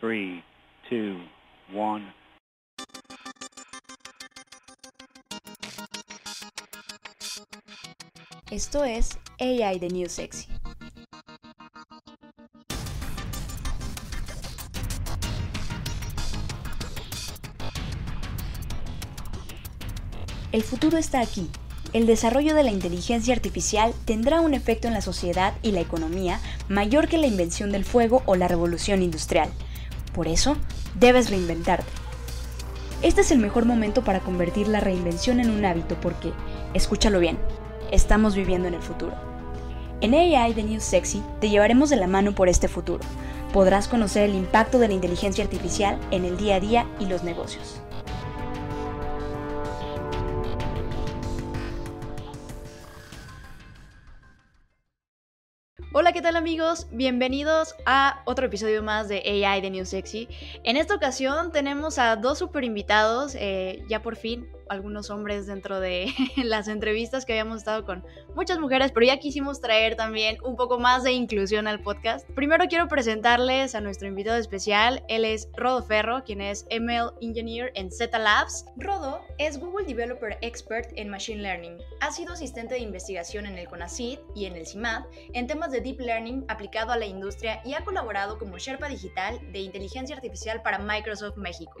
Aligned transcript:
3, 0.00 0.44
2, 0.90 1.16
1. 1.74 2.14
Esto 8.52 8.84
es 8.84 9.18
AI 9.40 9.80
The 9.80 9.88
New 9.88 10.08
Sexy. 10.08 10.46
El 20.52 20.62
futuro 20.62 20.96
está 20.96 21.20
aquí. 21.20 21.50
El 21.92 22.06
desarrollo 22.06 22.54
de 22.54 22.62
la 22.62 22.70
inteligencia 22.70 23.34
artificial 23.34 23.92
tendrá 24.04 24.40
un 24.40 24.54
efecto 24.54 24.86
en 24.86 24.94
la 24.94 25.00
sociedad 25.00 25.54
y 25.62 25.72
la 25.72 25.80
economía 25.80 26.40
mayor 26.68 27.08
que 27.08 27.18
la 27.18 27.26
invención 27.26 27.72
del 27.72 27.84
fuego 27.84 28.22
o 28.26 28.36
la 28.36 28.46
revolución 28.46 29.02
industrial. 29.02 29.50
Por 30.18 30.26
eso, 30.26 30.56
debes 30.98 31.30
reinventarte. 31.30 31.86
Este 33.02 33.20
es 33.20 33.30
el 33.30 33.38
mejor 33.38 33.66
momento 33.66 34.02
para 34.02 34.18
convertir 34.18 34.66
la 34.66 34.80
reinvención 34.80 35.38
en 35.38 35.48
un 35.48 35.64
hábito 35.64 35.94
porque, 36.00 36.32
escúchalo 36.74 37.20
bien, 37.20 37.38
estamos 37.92 38.34
viviendo 38.34 38.66
en 38.66 38.74
el 38.74 38.82
futuro. 38.82 39.14
En 40.00 40.14
AI 40.14 40.54
The 40.54 40.64
New 40.64 40.80
Sexy 40.80 41.22
te 41.40 41.50
llevaremos 41.50 41.88
de 41.88 41.96
la 41.98 42.08
mano 42.08 42.32
por 42.32 42.48
este 42.48 42.66
futuro. 42.66 43.04
Podrás 43.52 43.86
conocer 43.86 44.28
el 44.28 44.34
impacto 44.34 44.80
de 44.80 44.88
la 44.88 44.94
inteligencia 44.94 45.44
artificial 45.44 46.00
en 46.10 46.24
el 46.24 46.36
día 46.36 46.56
a 46.56 46.60
día 46.60 46.86
y 46.98 47.06
los 47.06 47.22
negocios. 47.22 47.80
Amigos? 56.38 56.86
Bienvenidos 56.92 57.74
a 57.84 58.22
otro 58.24 58.46
episodio 58.46 58.80
más 58.80 59.08
de 59.08 59.44
AI 59.44 59.60
de 59.60 59.70
New 59.70 59.84
Sexy. 59.84 60.28
En 60.62 60.76
esta 60.76 60.94
ocasión 60.94 61.50
tenemos 61.50 61.98
a 61.98 62.14
dos 62.14 62.38
super 62.38 62.62
invitados, 62.62 63.34
eh, 63.34 63.82
ya 63.88 64.02
por 64.02 64.14
fin 64.14 64.48
algunos 64.68 65.10
hombres 65.10 65.46
dentro 65.46 65.80
de 65.80 66.12
las 66.36 66.68
entrevistas 66.68 67.24
que 67.24 67.32
habíamos 67.32 67.58
estado 67.58 67.84
con 67.84 68.04
muchas 68.34 68.58
mujeres, 68.58 68.92
pero 68.92 69.06
ya 69.06 69.18
quisimos 69.18 69.60
traer 69.60 69.96
también 69.96 70.38
un 70.44 70.56
poco 70.56 70.78
más 70.78 71.02
de 71.04 71.12
inclusión 71.12 71.66
al 71.66 71.80
podcast. 71.80 72.28
Primero 72.34 72.66
quiero 72.68 72.88
presentarles 72.88 73.74
a 73.74 73.80
nuestro 73.80 74.08
invitado 74.08 74.36
especial. 74.36 75.02
Él 75.08 75.24
es 75.24 75.48
Rodo 75.56 75.82
Ferro, 75.82 76.22
quien 76.24 76.40
es 76.40 76.66
ML 76.70 77.12
Engineer 77.20 77.72
en 77.74 77.90
Zeta 77.90 78.18
Labs. 78.18 78.66
Rodo 78.76 79.22
es 79.38 79.58
Google 79.58 79.86
Developer 79.86 80.36
Expert 80.42 80.90
en 80.96 81.08
Machine 81.08 81.42
Learning. 81.42 81.78
Ha 82.00 82.12
sido 82.12 82.34
asistente 82.34 82.74
de 82.74 82.80
investigación 82.80 83.46
en 83.46 83.56
el 83.56 83.68
CONACYT 83.68 84.20
y 84.34 84.44
en 84.44 84.56
el 84.56 84.66
CIMAD 84.66 85.04
en 85.32 85.46
temas 85.46 85.70
de 85.70 85.80
Deep 85.80 86.00
Learning 86.00 86.44
aplicado 86.48 86.92
a 86.92 86.96
la 86.96 87.06
industria 87.06 87.62
y 87.64 87.74
ha 87.74 87.84
colaborado 87.84 88.38
como 88.38 88.58
Sherpa 88.58 88.88
Digital 88.88 89.40
de 89.52 89.60
Inteligencia 89.60 90.14
Artificial 90.14 90.62
para 90.62 90.78
Microsoft 90.78 91.36
México. 91.36 91.74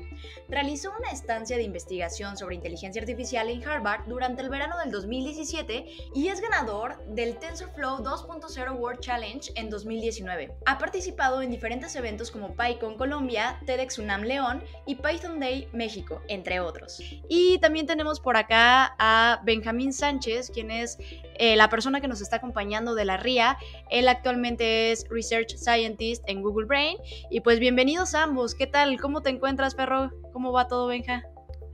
Realizó 0.48 0.90
una 0.98 1.10
estancia 1.10 1.56
de 1.56 1.62
investigación 1.64 2.36
sobre 2.36 2.54
inteligencia 2.54 2.77
inteligencia 2.78 3.02
artificial 3.02 3.50
en 3.50 3.68
Harvard 3.68 4.06
durante 4.06 4.40
el 4.40 4.48
verano 4.48 4.78
del 4.78 4.92
2017 4.92 5.86
y 6.14 6.28
es 6.28 6.40
ganador 6.40 7.04
del 7.08 7.36
TensorFlow 7.36 8.04
2.0 8.04 8.78
World 8.78 9.00
Challenge 9.00 9.50
en 9.56 9.68
2019. 9.68 10.54
Ha 10.64 10.78
participado 10.78 11.42
en 11.42 11.50
diferentes 11.50 11.96
eventos 11.96 12.30
como 12.30 12.54
PyCon 12.54 12.96
Colombia, 12.96 13.58
TEDx 13.66 13.98
UNAM 13.98 14.22
León 14.22 14.62
y 14.86 14.94
Python 14.94 15.40
Day 15.40 15.68
México, 15.72 16.22
entre 16.28 16.60
otros. 16.60 17.00
Y 17.28 17.58
también 17.58 17.86
tenemos 17.86 18.20
por 18.20 18.36
acá 18.36 18.94
a 18.98 19.40
Benjamín 19.44 19.92
Sánchez, 19.92 20.50
quien 20.50 20.70
es 20.70 20.98
eh, 21.34 21.56
la 21.56 21.68
persona 21.68 22.00
que 22.00 22.06
nos 22.06 22.20
está 22.20 22.36
acompañando 22.36 22.94
de 22.94 23.04
la 23.04 23.16
RIA. 23.16 23.58
Él 23.90 24.06
actualmente 24.06 24.92
es 24.92 25.04
Research 25.10 25.56
Scientist 25.56 26.22
en 26.28 26.42
Google 26.42 26.66
Brain. 26.66 26.96
Y 27.28 27.40
pues 27.40 27.58
bienvenidos 27.58 28.14
ambos. 28.14 28.54
¿Qué 28.54 28.68
tal? 28.68 29.00
¿Cómo 29.00 29.20
te 29.20 29.30
encuentras, 29.30 29.74
perro? 29.74 30.12
¿Cómo 30.32 30.52
va 30.52 30.68
todo, 30.68 30.86
Benja? 30.86 31.24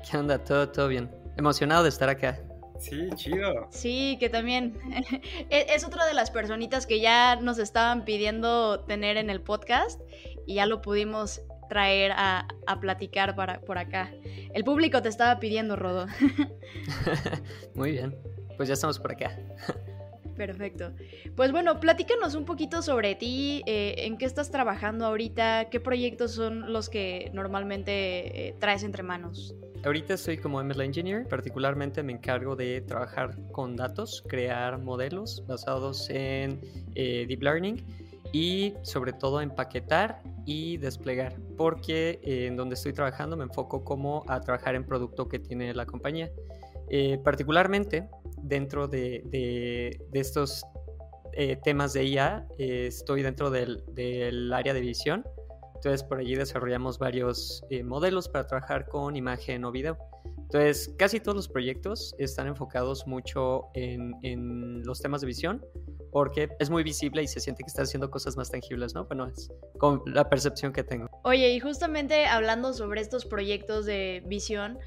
¿Qué 0.08 0.16
onda? 0.16 0.38
Todo, 0.38 0.68
todo 0.68 0.88
bien. 0.88 1.10
Emocionado 1.36 1.82
de 1.82 1.88
estar 1.88 2.08
acá. 2.08 2.40
Sí, 2.78 3.08
chido. 3.14 3.68
Sí, 3.70 4.16
que 4.20 4.28
también 4.28 4.78
e-, 5.50 5.66
es 5.70 5.84
otra 5.84 6.06
de 6.06 6.14
las 6.14 6.30
personitas 6.30 6.86
que 6.86 7.00
ya 7.00 7.36
nos 7.36 7.58
estaban 7.58 8.04
pidiendo 8.04 8.80
tener 8.80 9.16
en 9.16 9.30
el 9.30 9.40
podcast 9.40 10.00
y 10.46 10.56
ya 10.56 10.66
lo 10.66 10.82
pudimos 10.82 11.42
traer 11.68 12.12
a, 12.14 12.46
platicar 12.80 13.34
para, 13.34 13.60
por 13.60 13.78
acá. 13.78 14.12
El 14.52 14.64
público 14.64 15.00
te 15.00 15.08
estaba 15.08 15.40
pidiendo, 15.40 15.76
Rodo. 15.76 16.06
Muy 17.74 17.92
bien, 17.92 18.16
pues 18.56 18.68
ya 18.68 18.74
estamos 18.74 18.98
por 18.98 19.12
acá. 19.12 19.38
Perfecto. 20.36 20.92
Pues 21.36 21.52
bueno, 21.52 21.78
platícanos 21.80 22.34
un 22.34 22.44
poquito 22.44 22.82
sobre 22.82 23.14
ti, 23.14 23.62
eh, 23.66 23.94
en 23.98 24.18
qué 24.18 24.24
estás 24.24 24.50
trabajando 24.50 25.06
ahorita, 25.06 25.70
qué 25.70 25.80
proyectos 25.80 26.32
son 26.32 26.72
los 26.72 26.88
que 26.88 27.30
normalmente 27.32 28.48
eh, 28.48 28.56
traes 28.58 28.82
entre 28.82 29.04
manos. 29.04 29.54
Ahorita 29.84 30.14
estoy 30.14 30.38
como 30.38 30.62
ML 30.62 30.80
Engineer, 30.80 31.28
particularmente 31.28 32.02
me 32.02 32.12
encargo 32.12 32.56
de 32.56 32.80
trabajar 32.80 33.36
con 33.52 33.76
datos, 33.76 34.24
crear 34.26 34.78
modelos 34.78 35.44
basados 35.46 36.08
en 36.08 36.60
eh, 36.94 37.26
Deep 37.28 37.42
Learning 37.42 37.84
y 38.32 38.74
sobre 38.82 39.12
todo 39.12 39.42
empaquetar 39.42 40.22
y 40.46 40.78
desplegar, 40.78 41.36
porque 41.56 42.18
en 42.22 42.56
donde 42.56 42.74
estoy 42.74 42.94
trabajando 42.94 43.36
me 43.36 43.44
enfoco 43.44 43.84
como 43.84 44.24
a 44.26 44.40
trabajar 44.40 44.74
en 44.74 44.84
producto 44.84 45.28
que 45.28 45.38
tiene 45.38 45.74
la 45.74 45.84
compañía. 45.84 46.30
particularmente 47.22 48.08
dentro 48.44 48.88
de, 48.88 49.98
estos 50.12 50.64
eh, 51.32 51.56
temas 51.62 51.92
de 51.92 52.04
IA, 52.04 52.46
eh, 52.58 52.86
estoy 52.86 53.22
dentro 53.22 53.50
del, 53.50 54.52
área 54.52 54.72
de 54.72 54.80
visión. 54.80 55.24
Entonces, 55.84 56.08
por 56.08 56.18
allí 56.18 56.34
desarrollamos 56.34 56.98
varios 56.98 57.62
eh, 57.68 57.82
modelos 57.82 58.26
para 58.30 58.46
trabajar 58.46 58.88
con 58.88 59.16
imagen 59.16 59.66
o 59.66 59.70
video. 59.70 59.98
Entonces, 60.44 60.94
casi 60.96 61.20
todos 61.20 61.36
los 61.36 61.46
proyectos 61.46 62.14
están 62.16 62.46
enfocados 62.46 63.06
mucho 63.06 63.64
en, 63.74 64.82
los 64.82 65.02
temas 65.02 65.20
de 65.20 65.26
visión, 65.26 65.62
porque 66.10 66.48
es 66.58 66.70
muy 66.70 66.84
visible 66.84 67.22
y 67.22 67.26
se 67.28 67.38
siente 67.38 67.64
que 67.64 67.66
está 67.66 67.82
haciendo 67.82 68.10
cosas 68.10 68.34
más 68.34 68.50
tangibles, 68.50 68.94
¿no? 68.94 69.04
Bueno, 69.04 69.26
es 69.26 69.52
con 69.78 70.00
la 70.06 70.26
percepción 70.30 70.72
que 70.72 70.84
tengo. 70.84 71.06
Oye, 71.22 71.52
y 71.52 71.60
justamente 71.60 72.24
hablando 72.24 72.72
sobre 72.72 73.02
estos 73.02 73.26
proyectos 73.26 73.84
de 73.84 74.22
visión, 74.24 74.78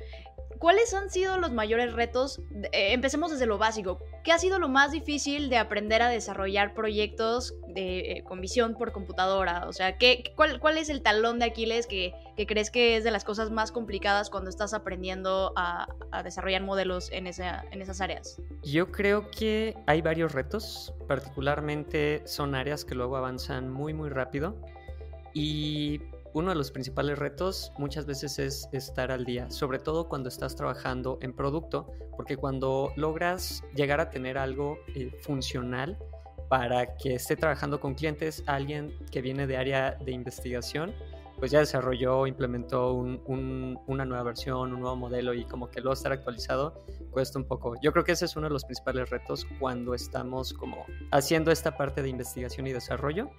¿Cuáles 0.59 0.93
han 0.93 1.09
sido 1.09 1.37
los 1.37 1.51
mayores 1.51 1.93
retos? 1.93 2.41
Eh, 2.71 2.93
empecemos 2.93 3.31
desde 3.31 3.45
lo 3.45 3.57
básico. 3.57 3.99
¿Qué 4.23 4.31
ha 4.31 4.39
sido 4.39 4.59
lo 4.59 4.69
más 4.69 4.91
difícil 4.91 5.49
de 5.49 5.57
aprender 5.57 6.01
a 6.01 6.09
desarrollar 6.09 6.73
proyectos 6.73 7.53
eh, 7.75 8.23
con 8.23 8.41
visión 8.41 8.75
por 8.75 8.91
computadora? 8.91 9.67
O 9.67 9.73
sea, 9.73 9.97
¿qué, 9.97 10.33
cuál, 10.35 10.77
es 10.77 10.89
el 10.89 11.01
talón 11.01 11.39
de 11.39 11.45
Aquiles 11.45 11.87
que, 11.87 12.13
crees 12.47 12.71
que 12.71 12.97
es 12.97 13.03
de 13.03 13.11
las 13.11 13.23
cosas 13.23 13.51
más 13.51 13.71
complicadas 13.71 14.29
cuando 14.29 14.49
estás 14.49 14.73
aprendiendo 14.73 15.53
a, 15.55 15.87
desarrollar 16.23 16.63
modelos 16.63 17.11
en, 17.11 17.27
en 17.27 17.81
esas 17.81 18.01
áreas? 18.01 18.41
Yo 18.63 18.91
creo 18.91 19.29
que 19.29 19.75
hay 19.85 20.01
varios 20.01 20.33
retos, 20.33 20.93
particularmente 21.07 22.21
son 22.25 22.55
áreas 22.55 22.83
que 22.83 22.95
luego 22.95 23.17
avanzan 23.17 23.69
muy, 23.69 23.93
muy 23.93 24.09
rápido. 24.09 24.55
Y 25.33 26.01
uno 26.33 26.49
de 26.49 26.55
los 26.55 26.71
principales 26.71 27.17
retos 27.17 27.71
muchas 27.77 28.05
veces 28.05 28.39
es 28.39 28.69
estar 28.71 29.11
al 29.11 29.25
día, 29.25 29.49
sobre 29.49 29.79
todo 29.79 30.07
cuando 30.07 30.29
estás 30.29 30.55
trabajando 30.55 31.17
en 31.21 31.33
producto, 31.33 31.91
porque 32.15 32.37
cuando 32.37 32.91
logras 32.95 33.63
llegar 33.75 33.99
a 33.99 34.09
tener 34.09 34.37
algo 34.37 34.77
eh, 34.95 35.11
funcional 35.21 35.97
para 36.49 36.95
que 36.97 37.15
esté 37.15 37.35
trabajando 37.35 37.79
con 37.79 37.93
clientes, 37.93 38.43
alguien 38.47 38.97
que 39.11 39.21
viene 39.21 39.47
de 39.47 39.57
área 39.57 39.97
de 40.03 40.11
investigación, 40.11 40.93
pues 41.37 41.51
ya 41.51 41.59
desarrolló, 41.59 42.25
implementó 42.25 42.93
una 42.93 44.05
nueva 44.05 44.23
versión, 44.23 44.73
un 44.73 44.79
nuevo 44.79 44.95
modelo 44.95 45.33
y 45.33 45.45
como 45.45 45.69
que 45.69 45.81
luego 45.81 45.93
estar 45.93 46.11
actualizado 46.11 46.83
cuesta 47.11 47.37
un 47.37 47.45
poco. 47.45 47.75
Yo 47.81 47.91
creo 47.91 48.03
que 48.03 48.13
ese 48.13 48.25
es 48.25 48.35
uno 48.35 48.47
de 48.47 48.53
los 48.53 48.65
principales 48.65 49.09
retos 49.09 49.45
cuando 49.59 49.93
estamos 49.93 50.53
como 50.53 50.85
haciendo 51.11 51.51
esta 51.51 51.77
parte 51.77 52.01
de 52.01 52.09
investigación 52.09 52.65
y 52.67 52.73
desarrollo. 52.73 53.29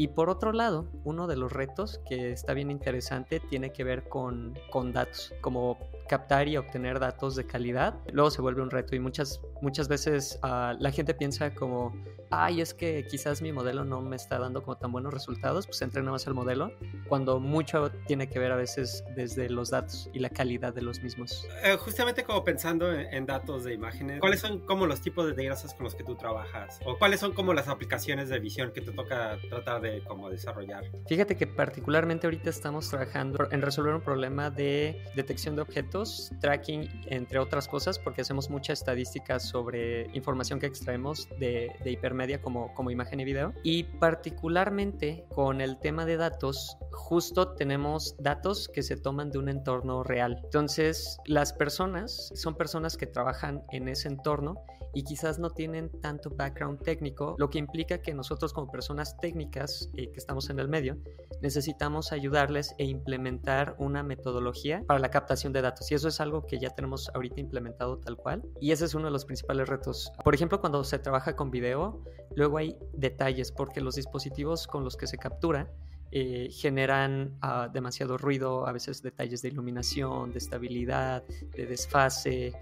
Y 0.00 0.08
por 0.08 0.30
otro 0.30 0.54
lado, 0.54 0.86
uno 1.04 1.26
de 1.26 1.36
los 1.36 1.52
retos 1.52 2.00
que 2.08 2.32
está 2.32 2.54
bien 2.54 2.70
interesante 2.70 3.38
tiene 3.38 3.70
que 3.70 3.84
ver 3.84 4.08
con, 4.08 4.58
con 4.70 4.94
datos, 4.94 5.34
como 5.42 5.76
captar 6.10 6.48
y 6.48 6.56
obtener 6.56 6.98
datos 6.98 7.36
de 7.36 7.46
calidad. 7.46 7.94
Luego 8.12 8.32
se 8.32 8.42
vuelve 8.42 8.62
un 8.62 8.70
reto 8.70 8.96
y 8.96 8.98
muchas, 8.98 9.40
muchas 9.62 9.86
veces 9.86 10.40
ah, 10.42 10.74
la 10.76 10.90
gente 10.90 11.14
piensa 11.14 11.54
como, 11.54 11.94
ay, 12.30 12.60
es 12.60 12.74
que 12.74 13.06
quizás 13.08 13.40
mi 13.42 13.52
modelo 13.52 13.84
no 13.84 14.00
me 14.00 14.16
está 14.16 14.40
dando 14.40 14.60
como 14.60 14.76
tan 14.76 14.90
buenos 14.90 15.14
resultados, 15.14 15.68
pues 15.68 15.80
entrena 15.82 16.10
más 16.10 16.26
el 16.26 16.34
modelo, 16.34 16.72
cuando 17.08 17.38
mucho 17.38 17.92
tiene 18.08 18.28
que 18.28 18.40
ver 18.40 18.50
a 18.50 18.56
veces 18.56 19.04
desde 19.14 19.48
los 19.48 19.70
datos 19.70 20.10
y 20.12 20.18
la 20.18 20.30
calidad 20.30 20.74
de 20.74 20.82
los 20.82 21.00
mismos. 21.00 21.46
Eh, 21.62 21.76
justamente 21.76 22.24
como 22.24 22.42
pensando 22.42 22.92
en, 22.92 23.24
datos 23.24 23.62
de 23.62 23.74
imágenes, 23.74 24.18
¿cuáles 24.18 24.40
son 24.40 24.66
como 24.66 24.86
los 24.86 25.00
tipos 25.00 25.26
de 25.26 25.34
diagramas 25.34 25.72
con 25.74 25.84
los 25.84 25.94
que 25.94 26.02
tú 26.02 26.16
trabajas? 26.16 26.80
¿O 26.84 26.98
cuáles 26.98 27.20
son 27.20 27.34
como 27.34 27.54
las 27.54 27.68
aplicaciones 27.68 28.28
de 28.28 28.40
visión 28.40 28.72
que 28.72 28.80
te 28.80 28.90
toca 28.90 29.38
tratar 29.48 29.80
de 29.80 30.02
cómo 30.08 30.28
desarrollar. 30.28 30.84
Fíjate 31.06 31.36
que 31.36 31.46
particularmente 31.46 32.26
ahorita 32.26 32.50
estamos 32.50 32.88
trabajando 32.88 33.46
en 33.52 33.62
resolver 33.62 33.94
un 33.94 34.00
problema 34.00 34.50
de 34.50 35.04
detección 35.14 35.54
de 35.54 35.62
objetos 35.62 35.99
tracking, 36.40 36.88
entre 37.06 37.38
otras 37.38 37.68
cosas, 37.68 37.98
porque 37.98 38.22
hacemos 38.22 38.50
mucha 38.50 38.72
estadística 38.72 39.38
sobre 39.38 40.10
información 40.14 40.58
que 40.58 40.66
extraemos 40.66 41.28
de, 41.38 41.72
de 41.82 41.90
hipermedia 41.90 42.40
como, 42.40 42.72
como 42.74 42.90
imagen 42.90 43.20
y 43.20 43.24
video. 43.24 43.52
Y 43.62 43.84
particularmente 43.84 45.24
con 45.30 45.60
el 45.60 45.78
tema 45.78 46.04
de 46.04 46.16
datos, 46.16 46.76
justo 46.92 47.54
tenemos 47.54 48.16
datos 48.18 48.68
que 48.68 48.82
se 48.82 48.96
toman 48.96 49.30
de 49.30 49.38
un 49.38 49.48
entorno 49.48 50.02
real. 50.02 50.40
Entonces, 50.44 51.18
las 51.26 51.52
personas 51.52 52.32
son 52.34 52.54
personas 52.54 52.96
que 52.96 53.06
trabajan 53.06 53.64
en 53.70 53.88
ese 53.88 54.08
entorno 54.08 54.56
y 54.94 55.04
quizás 55.04 55.38
no 55.38 55.50
tienen 55.50 55.90
tanto 56.00 56.30
background 56.30 56.82
técnico, 56.82 57.36
lo 57.38 57.50
que 57.50 57.58
implica 57.58 58.02
que 58.02 58.14
nosotros 58.14 58.52
como 58.52 58.70
personas 58.70 59.16
técnicas 59.18 59.88
eh, 59.94 60.10
que 60.10 60.18
estamos 60.18 60.50
en 60.50 60.58
el 60.58 60.68
medio 60.68 60.96
necesitamos 61.40 62.12
ayudarles 62.12 62.74
e 62.78 62.84
implementar 62.84 63.76
una 63.78 64.02
metodología 64.02 64.82
para 64.86 65.00
la 65.00 65.10
captación 65.10 65.52
de 65.52 65.62
datos 65.62 65.90
y 65.90 65.94
eso 65.94 66.08
es 66.08 66.20
algo 66.20 66.46
que 66.46 66.58
ya 66.58 66.70
tenemos 66.70 67.10
ahorita 67.14 67.40
implementado 67.40 67.98
tal 67.98 68.16
cual 68.16 68.42
y 68.60 68.72
ese 68.72 68.84
es 68.84 68.94
uno 68.94 69.06
de 69.06 69.12
los 69.12 69.24
principales 69.24 69.68
retos. 69.68 70.12
Por 70.22 70.34
ejemplo, 70.34 70.60
cuando 70.60 70.84
se 70.84 70.98
trabaja 70.98 71.36
con 71.36 71.50
video, 71.50 72.04
luego 72.34 72.58
hay 72.58 72.76
detalles 72.92 73.52
porque 73.52 73.80
los 73.80 73.94
dispositivos 73.94 74.66
con 74.66 74.84
los 74.84 74.96
que 74.96 75.06
se 75.06 75.18
captura 75.18 75.70
eh, 76.12 76.48
generan 76.50 77.38
uh, 77.42 77.72
demasiado 77.72 78.18
ruido, 78.18 78.66
a 78.66 78.72
veces 78.72 79.00
detalles 79.00 79.42
de 79.42 79.48
iluminación, 79.48 80.32
de 80.32 80.38
estabilidad, 80.38 81.22
de 81.54 81.66
desfase, 81.66 82.52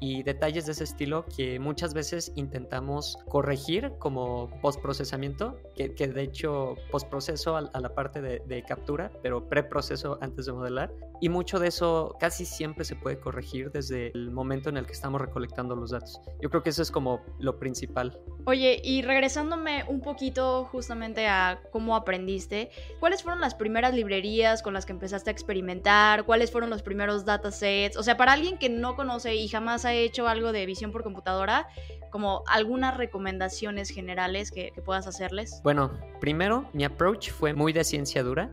y 0.00 0.22
detalles 0.22 0.66
de 0.66 0.72
ese 0.72 0.84
estilo 0.84 1.24
que 1.36 1.58
muchas 1.58 1.94
veces 1.94 2.32
intentamos 2.36 3.18
corregir 3.28 3.92
como 3.98 4.50
postprocesamiento, 4.60 5.58
que, 5.74 5.94
que 5.94 6.08
de 6.08 6.22
hecho 6.22 6.76
postproceso 6.90 7.56
a, 7.56 7.70
a 7.72 7.80
la 7.80 7.94
parte 7.94 8.20
de, 8.20 8.40
de, 8.46 8.62
captura, 8.62 9.10
pero 9.22 9.48
preproceso 9.48 10.18
antes 10.20 10.46
de 10.46 10.52
modelar. 10.52 10.92
Y 11.20 11.28
mucho 11.28 11.58
de 11.58 11.68
eso 11.68 12.16
casi 12.20 12.44
siempre 12.44 12.84
se 12.84 12.94
puede 12.94 13.18
corregir 13.18 13.72
desde 13.72 14.12
el 14.14 14.30
momento 14.30 14.68
en 14.68 14.76
el 14.76 14.86
que 14.86 14.92
estamos 14.92 15.20
recolectando 15.20 15.74
los 15.74 15.90
datos. 15.90 16.20
Yo 16.40 16.48
creo 16.50 16.62
que 16.62 16.70
eso 16.70 16.82
es 16.82 16.90
como 16.90 17.20
lo 17.38 17.58
principal. 17.58 18.18
Oye, 18.44 18.80
y 18.82 19.02
regresándome 19.02 19.84
un 19.88 20.00
poquito 20.00 20.64
justamente 20.66 21.26
a 21.26 21.60
cómo 21.70 21.96
aprendiste, 21.96 22.70
¿cuáles 23.00 23.22
fueron 23.22 23.40
las 23.40 23.54
primeras 23.54 23.94
librerías 23.94 24.62
con 24.62 24.72
las 24.72 24.86
que 24.86 24.92
empezaste 24.92 25.30
a 25.30 25.32
experimentar? 25.32 26.24
¿Cuáles 26.24 26.50
fueron 26.50 26.70
los 26.70 26.82
primeros 26.82 27.24
datasets? 27.24 27.96
O 27.96 28.02
sea, 28.02 28.16
para 28.16 28.32
alguien 28.32 28.58
que 28.58 28.68
no 28.68 28.96
conoce 28.96 29.34
y 29.34 29.48
jamás 29.48 29.84
ha 29.88 29.94
hecho 29.94 30.28
algo 30.28 30.52
de 30.52 30.64
visión 30.66 30.92
por 30.92 31.02
computadora, 31.02 31.68
como 32.10 32.42
algunas 32.46 32.96
recomendaciones 32.96 33.90
generales 33.90 34.50
que, 34.50 34.70
que 34.70 34.80
puedas 34.82 35.06
hacerles. 35.06 35.60
Bueno, 35.62 35.92
primero, 36.20 36.68
mi 36.72 36.84
approach 36.84 37.30
fue 37.30 37.52
muy 37.52 37.72
de 37.72 37.84
ciencia 37.84 38.22
dura 38.22 38.50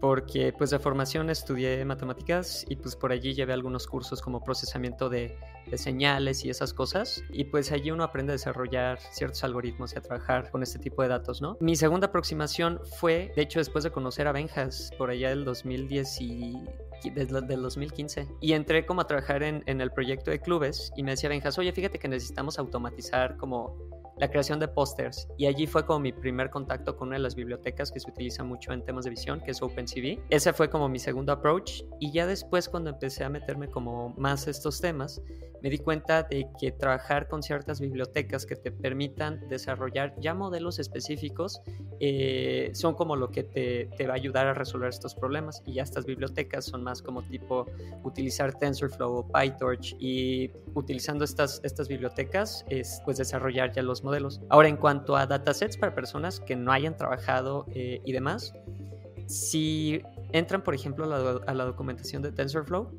porque 0.00 0.52
pues 0.56 0.70
de 0.70 0.78
formación 0.78 1.28
estudié 1.30 1.84
matemáticas 1.84 2.64
y 2.68 2.76
pues 2.76 2.94
por 2.94 3.12
allí 3.12 3.34
llevé 3.34 3.52
algunos 3.52 3.86
cursos 3.86 4.22
como 4.22 4.42
procesamiento 4.42 5.08
de, 5.08 5.36
de, 5.70 5.78
señales 5.78 6.44
y 6.44 6.50
esas 6.50 6.74
cosas 6.74 7.22
y 7.30 7.44
pues 7.44 7.72
allí 7.72 7.90
uno 7.90 8.04
aprende 8.04 8.32
a 8.32 8.34
desarrollar 8.34 8.98
ciertos 9.10 9.42
algoritmos 9.44 9.94
y 9.94 9.98
a 9.98 10.02
trabajar 10.02 10.50
con 10.50 10.62
este 10.62 10.78
tipo 10.78 11.02
de 11.02 11.08
datos, 11.08 11.40
¿no? 11.40 11.56
Mi 11.60 11.76
segunda 11.76 12.08
aproximación 12.08 12.80
fue, 12.98 13.32
de 13.36 13.42
hecho, 13.42 13.58
después 13.58 13.84
de 13.84 13.90
conocer 13.90 14.26
a 14.26 14.32
Benjas 14.32 14.90
por 14.98 15.10
allá 15.10 15.30
del 15.30 15.44
2010 15.44 16.20
y 16.20 16.56
desde 17.14 17.40
del 17.42 17.62
2015 17.62 18.26
y 18.40 18.52
entré 18.52 18.84
como 18.84 19.00
a 19.02 19.06
trabajar 19.06 19.42
en, 19.42 19.62
en 19.66 19.80
el 19.80 19.92
proyecto 19.92 20.30
de 20.30 20.40
clubes 20.40 20.92
y 20.96 21.02
me 21.02 21.12
decía 21.12 21.28
Benjas, 21.28 21.58
oye, 21.58 21.72
fíjate 21.72 21.98
que 21.98 22.08
necesitamos 22.08 22.58
automatizar 22.58 23.36
como 23.36 23.76
la 24.18 24.28
creación 24.30 24.58
de 24.58 24.68
pósters. 24.68 25.28
Y 25.36 25.46
allí 25.46 25.66
fue 25.66 25.84
como 25.86 26.00
mi 26.00 26.12
primer 26.12 26.50
contacto 26.50 26.96
con 26.96 27.08
una 27.08 27.16
de 27.16 27.22
las 27.22 27.34
bibliotecas 27.34 27.90
que 27.90 28.00
se 28.00 28.10
utiliza 28.10 28.44
mucho 28.44 28.72
en 28.72 28.84
temas 28.84 29.04
de 29.04 29.10
visión, 29.10 29.40
que 29.40 29.52
es 29.52 29.62
OpenCV. 29.62 30.20
Ese 30.30 30.52
fue 30.52 30.68
como 30.68 30.88
mi 30.88 30.98
segundo 30.98 31.32
approach. 31.32 31.82
Y 32.00 32.12
ya 32.12 32.26
después 32.26 32.68
cuando 32.68 32.90
empecé 32.90 33.24
a 33.24 33.28
meterme 33.28 33.68
como 33.68 34.10
más 34.16 34.48
estos 34.48 34.80
temas, 34.80 35.22
me 35.62 35.70
di 35.70 35.78
cuenta 35.78 36.22
de 36.22 36.48
que 36.60 36.72
trabajar 36.72 37.28
con 37.28 37.42
ciertas 37.42 37.80
bibliotecas 37.80 38.46
que 38.46 38.56
te 38.56 38.70
permitan 38.70 39.48
desarrollar 39.48 40.14
ya 40.20 40.34
modelos 40.34 40.78
específicos 40.78 41.60
eh, 42.00 42.70
son 42.74 42.94
como 42.94 43.16
lo 43.16 43.30
que 43.30 43.42
te, 43.42 43.90
te, 43.96 44.06
va 44.06 44.12
a 44.12 44.16
ayudar 44.16 44.46
a 44.46 44.54
resolver 44.54 44.88
estos 44.88 45.14
problemas. 45.14 45.62
Y 45.66 45.74
ya 45.74 45.82
estas 45.82 46.04
bibliotecas 46.06 46.64
son 46.64 46.84
más 46.84 47.02
como 47.02 47.22
tipo 47.22 47.66
utilizar 48.04 48.56
TensorFlow 48.56 49.16
o 49.16 49.28
PyTorch. 49.28 49.96
Y 49.98 50.50
utilizando 50.74 51.24
estas, 51.24 51.60
estas 51.64 51.88
bibliotecas 51.88 52.64
es 52.68 53.00
pues 53.04 53.18
desarrollar 53.18 53.72
ya 53.72 53.82
los 53.82 54.04
Ahora 54.48 54.68
en 54.68 54.76
cuanto 54.76 55.16
a 55.16 55.26
datasets 55.26 55.76
para 55.76 55.94
personas 55.94 56.40
que 56.40 56.56
no 56.56 56.72
hayan 56.72 56.96
trabajado 56.96 57.66
eh, 57.74 58.00
y 58.04 58.12
demás, 58.12 58.52
si 59.26 60.02
entran 60.32 60.62
por 60.62 60.74
ejemplo 60.74 61.04
a 61.46 61.54
la 61.54 61.64
documentación 61.64 62.22
de 62.22 62.32
TensorFlow, 62.32 62.90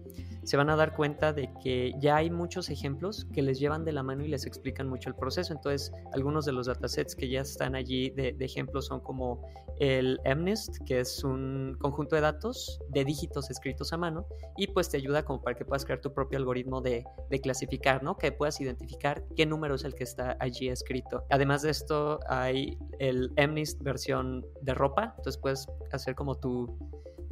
se 0.49 0.57
van 0.57 0.71
a 0.71 0.75
dar 0.75 0.95
cuenta 0.95 1.31
de 1.31 1.53
que 1.61 1.93
ya 1.99 2.15
hay 2.15 2.31
muchos 2.31 2.71
ejemplos 2.71 3.27
que 3.31 3.43
les 3.43 3.59
llevan 3.59 3.85
de 3.85 3.91
la 3.91 4.01
mano 4.01 4.25
y 4.25 4.29
les 4.29 4.47
explican 4.47 4.89
mucho 4.89 5.07
el 5.07 5.15
proceso. 5.15 5.53
Entonces, 5.53 5.91
algunos 6.11 6.43
de 6.43 6.53
los 6.53 6.65
datasets 6.65 7.15
que 7.15 7.29
ya 7.29 7.41
están 7.41 7.75
allí 7.75 8.09
de, 8.09 8.33
de 8.33 8.45
ejemplos 8.45 8.87
son 8.87 8.99
como 8.99 9.47
el 9.79 10.19
MNIST, 10.25 10.83
que 10.87 11.01
es 11.01 11.23
un 11.23 11.77
conjunto 11.79 12.15
de 12.15 12.23
datos 12.23 12.79
de 12.89 13.05
dígitos 13.05 13.51
escritos 13.51 13.93
a 13.93 13.97
mano 13.97 14.25
y 14.57 14.65
pues 14.65 14.89
te 14.89 14.97
ayuda 14.97 15.23
como 15.23 15.39
para 15.39 15.55
que 15.55 15.65
puedas 15.65 15.85
crear 15.85 16.01
tu 16.01 16.15
propio 16.15 16.39
algoritmo 16.39 16.81
de, 16.81 17.05
de 17.29 17.41
clasificar, 17.41 18.01
¿no? 18.01 18.17
Que 18.17 18.31
puedas 18.31 18.59
identificar 18.59 19.23
qué 19.35 19.45
número 19.45 19.75
es 19.75 19.83
el 19.83 19.93
que 19.93 20.03
está 20.03 20.35
allí 20.39 20.69
escrito. 20.69 21.25
Además 21.29 21.61
de 21.61 21.69
esto, 21.69 22.21
hay 22.27 22.75
el 22.97 23.31
MNIST 23.37 23.83
versión 23.83 24.43
de 24.63 24.73
ropa, 24.73 25.13
entonces 25.15 25.39
puedes 25.39 25.67
hacer 25.91 26.15
como 26.15 26.33
tu 26.33 26.75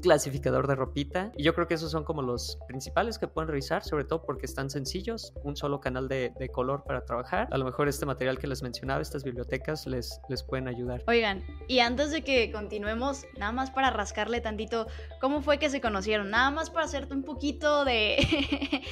clasificador 0.02 0.68
de 0.68 0.76
ropita. 0.76 1.32
Y 1.36 1.44
yo 1.44 1.54
creo 1.54 1.68
que 1.68 1.74
esos 1.74 1.92
son 1.92 2.04
como 2.04 2.22
los 2.22 2.58
principales 2.68 3.18
que 3.18 3.28
pueden 3.28 3.50
revisar, 3.50 3.84
sobre 3.84 4.04
todo 4.04 4.24
porque 4.24 4.46
están 4.46 4.70
sencillos, 4.70 5.34
un 5.44 5.56
solo 5.56 5.80
canal 5.80 6.08
de, 6.08 6.32
color 6.54 6.84
para 6.86 7.04
trabajar. 7.04 7.48
A 7.52 7.58
lo 7.58 7.66
mejor 7.66 7.88
este 7.88 8.06
material 8.06 8.40
que 8.40 8.48
les 8.48 8.64
mencionaba, 8.64 9.02
estas 9.02 9.24
bibliotecas, 9.24 9.86
les, 9.86 10.22
les 10.30 10.44
pueden 10.44 10.68
ayudar. 10.68 11.04
Oigan, 11.08 11.44
y 11.68 11.80
antes 11.80 12.12
de 12.12 12.24
que 12.24 12.52
continuemos, 12.52 13.26
nada 13.38 13.52
más 13.52 13.70
para 13.70 13.90
rascarle 13.90 14.40
tantito, 14.40 14.88
¿cómo 15.20 15.42
fue 15.42 15.60
que 15.60 15.70
se 15.70 15.82
conocieron? 15.82 16.30
Nada 16.30 16.52
más 16.52 16.70
para 16.70 16.86
hacerte 16.86 17.14
un 17.14 17.24
poquito 17.24 17.86
de, 17.86 18.18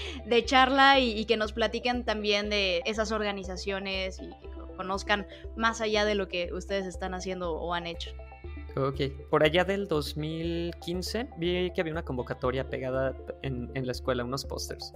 de 0.26 0.46
charla 0.46 1.00
y, 1.00 1.18
y 1.18 1.26
que 1.26 1.38
nos 1.38 1.54
platiquen 1.54 2.04
también 2.04 2.50
de 2.50 2.82
esas 2.86 3.12
organizaciones 3.12 4.20
y 4.20 4.30
que 4.30 4.56
conozcan 4.76 5.26
más 5.56 5.82
allá 5.82 6.06
de 6.06 6.16
lo 6.16 6.28
que 6.28 6.54
ustedes 6.54 6.86
están 6.86 7.14
haciendo 7.14 7.54
o 7.54 7.74
han 7.74 7.88
hecho. 7.88 8.12
Ok, 8.78 9.30
por 9.30 9.44
allá 9.44 9.64
del 9.64 9.88
2015 9.88 11.30
vi 11.38 11.72
que 11.72 11.80
había 11.80 11.94
una 11.94 12.04
convocatoria 12.04 12.70
pegada 12.70 13.16
en, 13.42 13.70
la 13.74 13.92
escuela, 13.92 14.26
unos 14.26 14.44
pósters. 14.44 14.94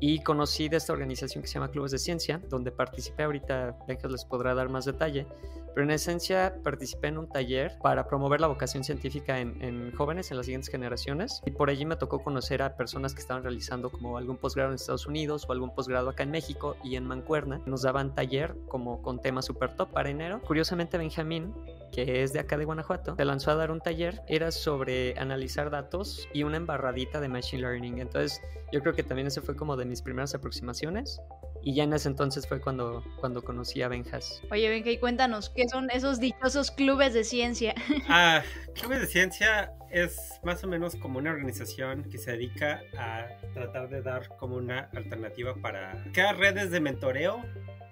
Y 0.00 0.22
conocí 0.22 0.68
de 0.68 0.76
esta 0.76 0.92
organización 0.92 1.42
que 1.42 1.48
se 1.48 1.54
llama 1.54 1.70
Clubes 1.70 1.92
de 1.92 1.98
Ciencia, 1.98 2.40
donde 2.48 2.70
participé 2.72 3.24
ahorita, 3.24 3.76
Benjas 3.86 4.10
les 4.10 4.24
podrá 4.24 4.54
dar 4.54 4.68
más 4.68 4.84
detalle, 4.84 5.26
pero 5.74 5.84
en 5.84 5.90
esencia 5.90 6.54
participé 6.62 7.08
en 7.08 7.18
un 7.18 7.28
taller 7.28 7.76
para 7.82 8.06
promover 8.06 8.40
la 8.40 8.46
vocación 8.46 8.84
científica 8.84 9.40
en, 9.40 9.60
en, 9.60 9.92
jóvenes, 9.92 10.30
en 10.30 10.36
las 10.36 10.46
siguientes 10.46 10.70
generaciones, 10.70 11.42
y 11.44 11.50
por 11.50 11.68
allí 11.68 11.84
me 11.84 11.96
tocó 11.96 12.22
conocer 12.22 12.62
a 12.62 12.76
personas 12.76 13.12
que 13.14 13.20
estaban 13.20 13.42
realizando 13.42 13.90
como 13.90 14.16
algún 14.16 14.36
posgrado 14.36 14.70
en 14.70 14.76
Estados 14.76 15.06
Unidos 15.06 15.46
o 15.48 15.52
algún 15.52 15.74
posgrado 15.74 16.08
acá 16.08 16.22
en 16.22 16.30
México 16.30 16.76
y 16.84 16.94
en 16.96 17.06
Mancuerna. 17.06 17.60
Nos 17.66 17.82
daban 17.82 18.14
taller 18.14 18.54
como 18.68 19.02
con 19.02 19.20
temas 19.20 19.46
super 19.46 19.74
top 19.74 19.90
para 19.90 20.10
enero. 20.10 20.40
Curiosamente, 20.42 20.96
Benjamín 20.96 21.52
que 21.94 22.22
es 22.22 22.32
de 22.32 22.40
acá 22.40 22.58
de 22.58 22.64
Guanajuato, 22.64 23.14
se 23.16 23.24
lanzó 23.24 23.52
a 23.52 23.54
dar 23.54 23.70
un 23.70 23.80
taller, 23.80 24.20
era 24.26 24.50
sobre 24.50 25.16
analizar 25.16 25.70
datos 25.70 26.28
y 26.32 26.42
una 26.42 26.56
embarradita 26.56 27.20
de 27.20 27.28
Machine 27.28 27.62
Learning. 27.62 28.00
Entonces 28.00 28.42
yo 28.72 28.80
creo 28.80 28.94
que 28.94 29.04
también 29.04 29.28
ese 29.28 29.40
fue 29.40 29.54
como 29.54 29.76
de 29.76 29.83
mis 29.84 30.02
primeras 30.02 30.34
aproximaciones. 30.34 31.20
Y 31.62 31.74
ya 31.74 31.84
en 31.84 31.94
ese 31.94 32.08
entonces 32.08 32.46
fue 32.46 32.60
cuando, 32.60 33.02
cuando 33.20 33.42
conocí 33.42 33.80
a 33.80 33.88
Benjas. 33.88 34.42
Oye, 34.50 34.68
Benja, 34.68 34.90
y 34.90 34.98
cuéntanos, 34.98 35.48
¿qué 35.48 35.66
son 35.66 35.90
esos 35.90 36.20
dichosos 36.20 36.70
clubes 36.70 37.14
de 37.14 37.24
ciencia? 37.24 37.74
Ah, 38.08 38.42
clubes 38.74 39.00
de 39.00 39.06
ciencia 39.06 39.72
es 39.90 40.40
más 40.42 40.62
o 40.62 40.66
menos 40.66 40.94
como 40.96 41.18
una 41.18 41.30
organización 41.30 42.04
que 42.10 42.18
se 42.18 42.32
dedica 42.32 42.82
a 42.98 43.28
tratar 43.54 43.88
de 43.88 44.02
dar 44.02 44.28
como 44.36 44.56
una 44.56 44.90
alternativa 44.94 45.54
para 45.54 46.04
crear 46.12 46.36
redes 46.36 46.70
de 46.70 46.80
mentoreo 46.80 47.42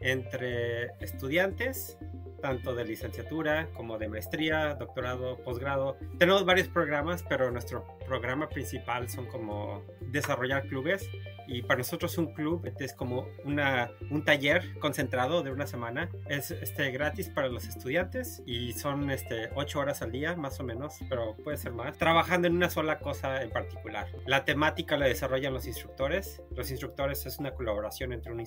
entre 0.01 0.89
estudiantes 1.01 1.97
tanto 2.43 2.75
de 2.75 2.85
licenciatura 2.85 3.69
como 3.75 3.97
de 3.97 4.09
maestría, 4.09 4.75
doctorado, 4.75 5.39
posgrado. 5.39 5.97
Tenemos 6.19 6.45
varios 6.45 6.69
programas, 6.69 7.25
pero 7.27 7.51
nuestro 7.51 7.87
programa 8.07 8.49
principal 8.51 9.09
son 9.09 9.27
como 9.27 9.83
desarrollar 10.01 10.67
clubes 10.67 11.09
y 11.47 11.63
para 11.63 11.79
nosotros 11.79 12.17
un 12.19 12.35
club 12.35 12.71
es 12.79 12.93
como 12.95 13.27
una, 13.45 13.91
un 14.11 14.25
taller 14.25 14.79
concentrado 14.79 15.43
de 15.43 15.51
una 15.51 15.67
semana. 15.67 16.11
Es 16.29 16.51
este, 16.51 16.91
gratis 16.91 17.29
para 17.29 17.49
los 17.49 17.67
estudiantes 17.67 18.43
y 18.47 18.73
son 18.73 19.11
este, 19.11 19.51
ocho 19.55 19.81
horas 19.81 20.03
al 20.03 20.13
día 20.13 20.35
más 20.37 20.61
o 20.61 20.65
menos, 20.65 20.99
pero 21.09 21.37
puede 21.37 21.57
ser 21.57 21.73
más, 21.73 21.97
trabajando 21.99 22.49
en 22.49 22.57
una 22.57 22.71
sola 22.71 22.99
cosa 22.99 23.43
en 23.43 23.51
particular. 23.51 24.07
La 24.27 24.45
temática 24.45 24.97
la 24.97 25.07
desarrollan 25.07 25.53
los 25.53 25.67
instructores. 25.67 26.43
Los 26.55 26.71
instructores 26.71 27.27
es 27.27 27.39
una 27.39 27.53
colaboración 27.53 28.13
entre 28.13 28.33
un, 28.33 28.43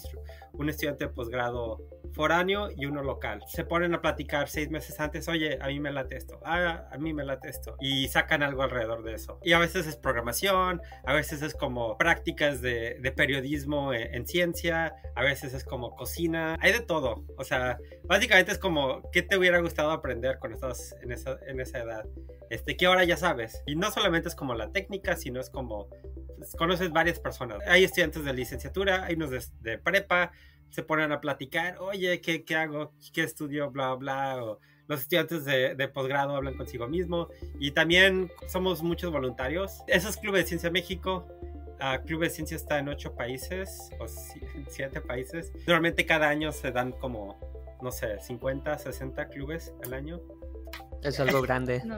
un 0.53 0.69
estudiante 0.69 1.05
de 1.05 1.13
posgrado 1.13 1.81
foráneo 2.13 2.69
y 2.75 2.85
uno 2.85 3.03
local. 3.03 3.43
Se 3.47 3.65
ponen 3.85 3.99
a 3.99 4.01
platicar 4.01 4.49
seis 4.49 4.71
meses 4.71 4.99
antes, 4.99 5.27
oye, 5.27 5.59
a 5.61 5.67
mí 5.67 5.79
me 5.79 5.91
late 5.91 6.17
esto, 6.17 6.39
ah, 6.43 6.87
a 6.91 6.97
mí 6.97 7.13
me 7.13 7.23
late 7.23 7.49
esto, 7.49 7.77
y 7.79 8.07
sacan 8.07 8.41
algo 8.41 8.63
alrededor 8.63 9.03
de 9.03 9.13
eso. 9.13 9.39
Y 9.43 9.53
a 9.53 9.59
veces 9.59 9.85
es 9.85 9.95
programación, 9.95 10.81
a 11.03 11.13
veces 11.13 11.43
es 11.43 11.53
como 11.53 11.95
prácticas 11.99 12.61
de, 12.61 12.97
de 12.99 13.11
periodismo 13.11 13.93
en, 13.93 14.15
en, 14.15 14.25
ciencia, 14.25 14.95
a 15.15 15.23
veces 15.23 15.53
es 15.53 15.63
como 15.63 15.95
cocina, 15.95 16.57
hay 16.61 16.71
de 16.71 16.79
todo. 16.79 17.25
O 17.37 17.43
sea, 17.43 17.77
básicamente 18.05 18.51
es 18.51 18.57
como, 18.57 19.07
¿qué 19.11 19.21
te 19.21 19.37
hubiera 19.37 19.59
gustado 19.59 19.91
aprender 19.91 20.39
cuando 20.39 20.55
estás 20.55 20.95
en 21.03 21.11
esa, 21.11 21.37
en 21.45 21.59
esa 21.59 21.79
edad? 21.79 22.05
Este, 22.49 22.75
que 22.75 22.87
ahora 22.87 23.03
ya 23.03 23.17
sabes. 23.17 23.61
Y 23.67 23.75
no 23.75 23.91
solamente 23.91 24.29
es 24.29 24.35
como 24.35 24.55
la 24.55 24.71
técnica, 24.71 25.15
sino 25.15 25.39
es 25.39 25.51
como, 25.51 25.89
pues, 26.37 26.55
conoces 26.57 26.91
varias 26.91 27.19
personas. 27.19 27.59
Hay 27.67 27.83
estudiantes 27.83 28.25
de 28.25 28.33
licenciatura, 28.33 29.05
hay 29.05 29.13
unos 29.13 29.29
de, 29.29 29.43
de 29.61 29.77
prepa, 29.77 30.31
se 30.69 30.83
ponen 30.83 31.11
a 31.11 31.21
platicar, 31.21 31.77
oye, 31.79 32.21
¿qué, 32.21 32.43
qué 32.43 32.55
hago? 32.55 32.91
¿Qué 33.13 33.23
estudio? 33.23 33.71
Bla, 33.71 33.93
bla. 33.95 34.43
O 34.43 34.59
los 34.87 35.01
estudiantes 35.01 35.45
de, 35.45 35.75
de 35.75 35.87
posgrado 35.87 36.35
hablan 36.35 36.55
consigo 36.55 36.87
mismo. 36.87 37.29
Y 37.59 37.71
también 37.71 38.31
somos 38.47 38.83
muchos 38.83 39.11
voluntarios. 39.11 39.81
Esos 39.87 40.17
clubes 40.17 40.43
de 40.43 40.47
Ciencia 40.49 40.69
México. 40.69 41.27
Uh, 41.75 42.01
Club 42.05 42.21
de 42.21 42.29
Ciencia 42.29 42.55
está 42.55 42.79
en 42.79 42.87
ocho 42.87 43.15
países 43.15 43.89
o 43.99 44.05
siete 44.69 45.01
países. 45.01 45.51
Normalmente 45.67 46.05
cada 46.05 46.29
año 46.29 46.51
se 46.51 46.71
dan 46.71 46.93
como, 46.93 47.37
no 47.81 47.91
sé, 47.91 48.19
50, 48.19 48.77
60 48.77 49.27
clubes 49.27 49.73
al 49.83 49.93
año. 49.93 50.21
Es 51.03 51.19
algo 51.19 51.41
grande. 51.41 51.81
No, 51.85 51.97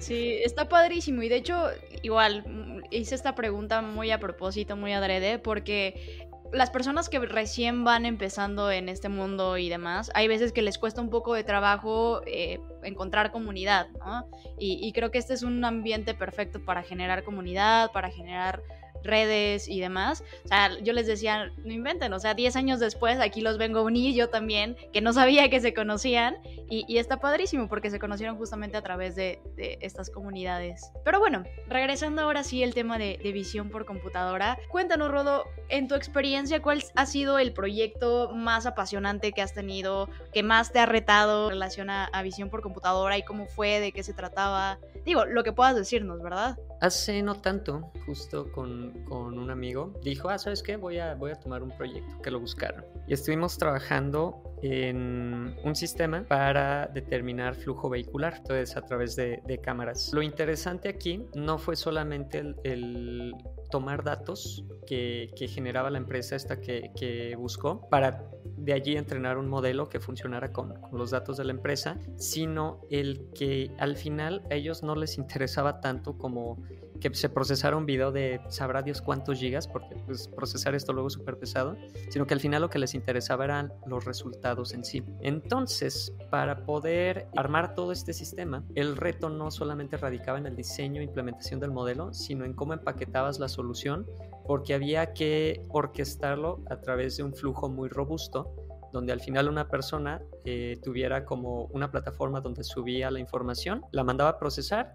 sí, 0.00 0.40
está 0.42 0.68
padrísimo. 0.68 1.22
Y 1.22 1.28
de 1.28 1.36
hecho, 1.36 1.68
igual 2.02 2.82
hice 2.90 3.14
esta 3.14 3.34
pregunta 3.34 3.82
muy 3.82 4.10
a 4.10 4.18
propósito, 4.18 4.76
muy 4.76 4.92
adrede, 4.92 5.38
porque 5.38 6.26
las 6.52 6.70
personas 6.70 7.08
que 7.08 7.18
recién 7.18 7.84
van 7.84 8.06
empezando 8.06 8.70
en 8.70 8.88
este 8.88 9.08
mundo 9.08 9.58
y 9.58 9.68
demás, 9.68 10.10
hay 10.14 10.28
veces 10.28 10.52
que 10.52 10.62
les 10.62 10.78
cuesta 10.78 11.00
un 11.00 11.10
poco 11.10 11.34
de 11.34 11.44
trabajo 11.44 12.22
eh, 12.26 12.60
encontrar 12.82 13.32
comunidad, 13.32 13.88
¿no? 13.98 14.26
Y, 14.58 14.78
y, 14.82 14.92
creo 14.92 15.10
que 15.10 15.18
este 15.18 15.34
es 15.34 15.42
un 15.42 15.64
ambiente 15.64 16.14
perfecto 16.14 16.64
para 16.64 16.82
generar 16.82 17.24
comunidad, 17.24 17.92
para 17.92 18.10
generar 18.10 18.62
redes 19.02 19.68
y 19.68 19.80
demás. 19.80 20.22
O 20.44 20.48
sea, 20.48 20.70
yo 20.80 20.92
les 20.92 21.06
decía, 21.06 21.52
no 21.64 21.72
inventen, 21.72 22.12
o 22.12 22.18
sea, 22.18 22.34
10 22.34 22.56
años 22.56 22.80
después 22.80 23.18
aquí 23.20 23.40
los 23.40 23.58
vengo 23.58 23.80
a 23.80 23.82
unir 23.82 24.14
yo 24.14 24.28
también, 24.28 24.76
que 24.92 25.00
no 25.00 25.12
sabía 25.12 25.48
que 25.50 25.60
se 25.60 25.74
conocían 25.74 26.36
y, 26.70 26.84
y 26.88 26.98
está 26.98 27.18
padrísimo 27.18 27.68
porque 27.68 27.90
se 27.90 27.98
conocieron 27.98 28.36
justamente 28.36 28.76
a 28.76 28.82
través 28.82 29.14
de, 29.14 29.40
estas 29.80 30.10
comunidades. 30.10 30.90
Pero 31.04 31.18
bueno, 31.18 31.44
regresando 31.68 32.22
ahora 32.22 32.44
sí 32.44 32.62
al 32.62 32.74
tema 32.74 32.98
de, 32.98 33.18
de, 33.22 33.32
visión 33.32 33.70
por 33.70 33.84
computadora, 33.84 34.58
cuéntanos, 34.70 35.10
Rodo, 35.10 35.44
en 35.68 35.88
tu 35.88 35.94
experiencia, 35.94 36.62
¿cuál 36.62 36.82
ha 36.94 37.06
sido 37.06 37.38
el 37.38 37.52
proyecto 37.52 38.30
más 38.34 38.66
apasionante 38.66 39.32
que 39.32 39.42
has 39.42 39.54
tenido, 39.54 40.08
que 40.32 40.42
más 40.42 40.72
te 40.72 40.78
ha 40.78 40.86
retado 40.86 41.46
en 41.46 41.50
relación 41.50 41.90
a, 41.90 42.04
a 42.06 42.22
visión 42.22 42.50
por 42.50 42.62
computadora 42.62 43.18
y 43.18 43.22
cómo 43.22 43.46
fue, 43.46 43.80
de 43.80 43.92
qué 43.92 44.02
se 44.02 44.12
trataba? 44.12 44.78
Digo, 45.04 45.24
lo 45.24 45.42
que 45.44 45.52
puedas 45.52 45.74
decirnos, 45.74 46.22
¿verdad? 46.22 46.58
Hace 46.80 47.22
no 47.22 47.40
tanto, 47.40 47.92
justo 48.06 48.52
con, 48.52 49.04
con, 49.04 49.38
un 49.38 49.50
amigo, 49.50 49.94
dijo, 50.02 50.28
ah, 50.28 50.38
¿sabes 50.38 50.62
qué? 50.62 50.76
Voy 50.76 50.98
a, 50.98 51.14
voy 51.14 51.32
a 51.32 51.34
tomar 51.34 51.62
un 51.62 51.76
proyecto, 51.76 52.20
que 52.22 52.30
lo 52.30 52.40
buscaron. 52.40 52.84
Y 53.06 53.14
estuvimos 53.14 53.58
trabajando 53.58 54.42
en 54.62 55.56
un 55.64 55.74
sistema 55.74 56.24
para 56.28 56.86
determinar 56.86 57.54
flujo 57.54 57.88
vehicular, 57.88 58.34
entonces 58.36 58.76
a 58.76 58.82
través 58.82 59.16
de, 59.16 59.42
de 59.46 59.58
cámaras. 59.60 60.12
Lo 60.12 60.22
interesante 60.22 60.88
aquí 60.88 61.26
no 61.34 61.58
fue 61.58 61.76
solamente 61.76 62.54
el, 62.64 63.34
tomar 63.70 64.02
datos 64.02 64.64
que, 64.86 65.30
que, 65.36 65.48
generaba 65.48 65.90
la 65.90 65.98
empresa 65.98 66.36
esta 66.36 66.60
que, 66.60 66.90
que, 66.96 67.36
buscó 67.36 67.88
para 67.88 68.30
de 68.58 68.72
allí 68.72 68.96
entrenar 68.96 69.38
un 69.38 69.48
modelo 69.48 69.88
que 69.88 70.00
funcionara 70.00 70.52
con, 70.52 70.74
con, 70.80 70.98
los 70.98 71.10
datos 71.10 71.36
de 71.36 71.44
la 71.44 71.52
empresa, 71.52 71.98
sino 72.16 72.80
el 72.90 73.30
que 73.34 73.70
al 73.78 73.96
final 73.96 74.42
a 74.50 74.54
ellos 74.54 74.82
no 74.82 74.94
les 74.94 75.18
interesaba 75.18 75.80
tanto 75.80 76.18
como 76.18 76.58
que 76.98 77.14
se 77.14 77.28
procesara 77.28 77.76
un 77.76 77.86
video 77.86 78.12
de 78.12 78.40
sabrá 78.48 78.82
Dios 78.82 79.00
cuántos 79.00 79.38
gigas, 79.38 79.66
porque 79.66 79.96
pues, 80.06 80.28
procesar 80.28 80.74
esto 80.74 80.92
luego 80.92 81.08
es 81.08 81.14
súper 81.14 81.38
pesado, 81.38 81.76
sino 82.10 82.26
que 82.26 82.34
al 82.34 82.40
final 82.40 82.62
lo 82.62 82.70
que 82.70 82.78
les 82.78 82.94
interesaba 82.94 83.44
eran 83.44 83.72
los 83.86 84.04
resultados 84.04 84.72
en 84.74 84.84
sí. 84.84 85.02
Entonces, 85.20 86.12
para 86.30 86.64
poder 86.64 87.28
armar 87.36 87.74
todo 87.74 87.92
este 87.92 88.12
sistema, 88.12 88.64
el 88.74 88.96
reto 88.96 89.28
no 89.28 89.50
solamente 89.50 89.96
radicaba 89.96 90.38
en 90.38 90.46
el 90.46 90.56
diseño 90.56 91.00
e 91.00 91.04
implementación 91.04 91.60
del 91.60 91.70
modelo, 91.70 92.12
sino 92.12 92.44
en 92.44 92.54
cómo 92.54 92.72
empaquetabas 92.72 93.38
la 93.38 93.48
solución, 93.48 94.06
porque 94.46 94.74
había 94.74 95.12
que 95.12 95.64
orquestarlo 95.68 96.62
a 96.70 96.80
través 96.80 97.16
de 97.16 97.22
un 97.22 97.34
flujo 97.34 97.68
muy 97.68 97.88
robusto 97.88 98.54
donde 98.92 99.12
al 99.12 99.20
final 99.20 99.48
una 99.48 99.68
persona 99.68 100.22
eh, 100.44 100.78
tuviera 100.82 101.24
como 101.24 101.64
una 101.66 101.90
plataforma 101.90 102.40
donde 102.40 102.64
subía 102.64 103.10
la 103.10 103.20
información, 103.20 103.82
la 103.92 104.04
mandaba 104.04 104.30
a 104.30 104.38
procesar 104.38 104.92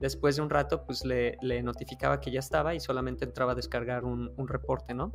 después 0.00 0.36
de 0.36 0.42
un 0.42 0.50
rato 0.50 0.84
pues 0.84 1.04
le, 1.04 1.36
notificaba 1.62 2.20
que 2.20 2.30
ya 2.30 2.40
estaba 2.40 2.74
y 2.74 2.80
solamente 2.80 3.24
entraba 3.24 3.52
a 3.52 3.54
descargar 3.54 4.04
un, 4.04 4.32
reporte, 4.48 4.94
¿no? 4.94 5.12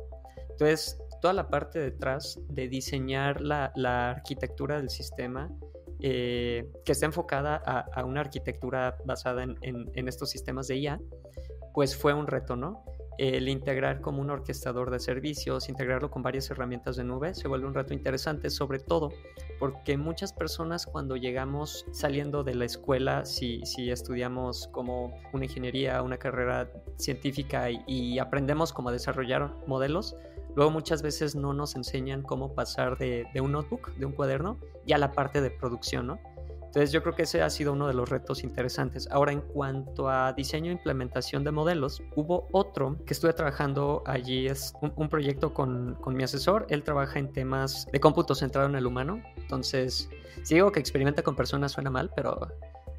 Entonces, 0.50 0.98
toda 1.20 1.32
la 1.34 1.48
parte 1.48 1.78
detrás 1.78 2.38
de 2.48 2.68
diseñar 2.68 3.40
la, 3.40 4.10
arquitectura 4.10 4.76
del 4.76 4.90
sistema 4.90 5.50
eh, 6.00 6.70
que 6.84 6.92
está 6.92 7.06
enfocada 7.06 7.56
a, 7.56 8.04
una 8.04 8.20
arquitectura 8.20 8.96
basada 9.04 9.42
en, 9.42 9.56
en, 9.62 9.90
en 9.94 10.08
estos 10.08 10.30
sistemas 10.30 10.66
de 10.68 10.76
IA, 10.76 11.00
pues 11.72 11.96
fue 11.96 12.14
un 12.14 12.26
reto, 12.26 12.56
¿no? 12.56 12.84
El 13.20 13.50
integrar 13.50 14.00
como 14.00 14.22
un 14.22 14.30
orquestador 14.30 14.90
de 14.90 14.98
servicios, 14.98 15.68
integrarlo 15.68 16.10
con 16.10 16.22
varias 16.22 16.50
herramientas 16.50 16.96
de 16.96 17.04
nube, 17.04 17.34
se 17.34 17.48
vuelve 17.48 17.66
un 17.66 17.74
reto 17.74 17.92
interesante, 17.92 18.48
sobre 18.48 18.78
todo 18.78 19.10
porque 19.58 19.98
muchas 19.98 20.32
personas 20.32 20.86
cuando 20.86 21.16
llegamos 21.16 21.84
saliendo 21.92 22.42
de 22.44 22.54
la 22.54 22.64
escuela, 22.64 23.26
si, 23.26 23.60
si 23.66 23.90
estudiamos 23.90 24.68
como 24.68 25.12
una 25.34 25.44
ingeniería, 25.44 26.00
una 26.00 26.16
carrera 26.16 26.70
científica 26.96 27.68
y, 27.70 28.18
aprendemos 28.18 28.72
cómo 28.72 28.90
desarrollar 28.90 29.54
modelos, 29.66 30.16
luego 30.56 30.70
muchas 30.70 31.02
veces 31.02 31.34
no 31.34 31.52
nos 31.52 31.76
enseñan 31.76 32.22
cómo 32.22 32.54
pasar 32.54 32.96
de, 32.96 33.26
de 33.34 33.40
un 33.42 33.52
notebook, 33.52 33.94
de 33.96 34.06
un 34.06 34.12
cuaderno, 34.12 34.58
ya 34.86 34.96
la 34.96 35.12
parte 35.12 35.42
de 35.42 35.50
producción, 35.50 36.06
¿no? 36.06 36.18
Entonces 36.70 36.92
yo 36.92 37.02
creo 37.02 37.16
que 37.16 37.24
ese 37.24 37.42
ha 37.42 37.50
sido 37.50 37.72
uno 37.72 37.88
de 37.88 37.94
los 37.94 38.08
retos 38.08 38.44
interesantes. 38.44 39.08
Ahora 39.10 39.32
en 39.32 39.40
cuanto 39.40 40.08
a 40.08 40.32
diseño 40.34 40.70
e 40.70 40.74
implementación 40.74 41.42
de 41.42 41.50
modelos, 41.50 42.00
hubo 42.14 42.46
otro 42.52 42.96
que 43.04 43.12
estuve 43.12 43.32
trabajando 43.32 44.04
allí, 44.06 44.46
es 44.46 44.72
un, 44.80 45.08
proyecto 45.08 45.52
con, 45.52 45.96
con, 45.96 46.14
mi 46.14 46.22
asesor, 46.22 46.66
él 46.68 46.84
trabaja 46.84 47.18
en 47.18 47.32
temas 47.32 47.88
de 47.92 47.98
cómputo 47.98 48.36
centrado 48.36 48.68
en 48.68 48.76
el 48.76 48.86
humano, 48.86 49.20
entonces 49.36 50.08
si 50.44 50.54
digo 50.54 50.70
que 50.70 50.78
experimenta 50.78 51.22
con 51.22 51.34
personas 51.34 51.72
suena 51.72 51.90
mal, 51.90 52.08
pero 52.14 52.46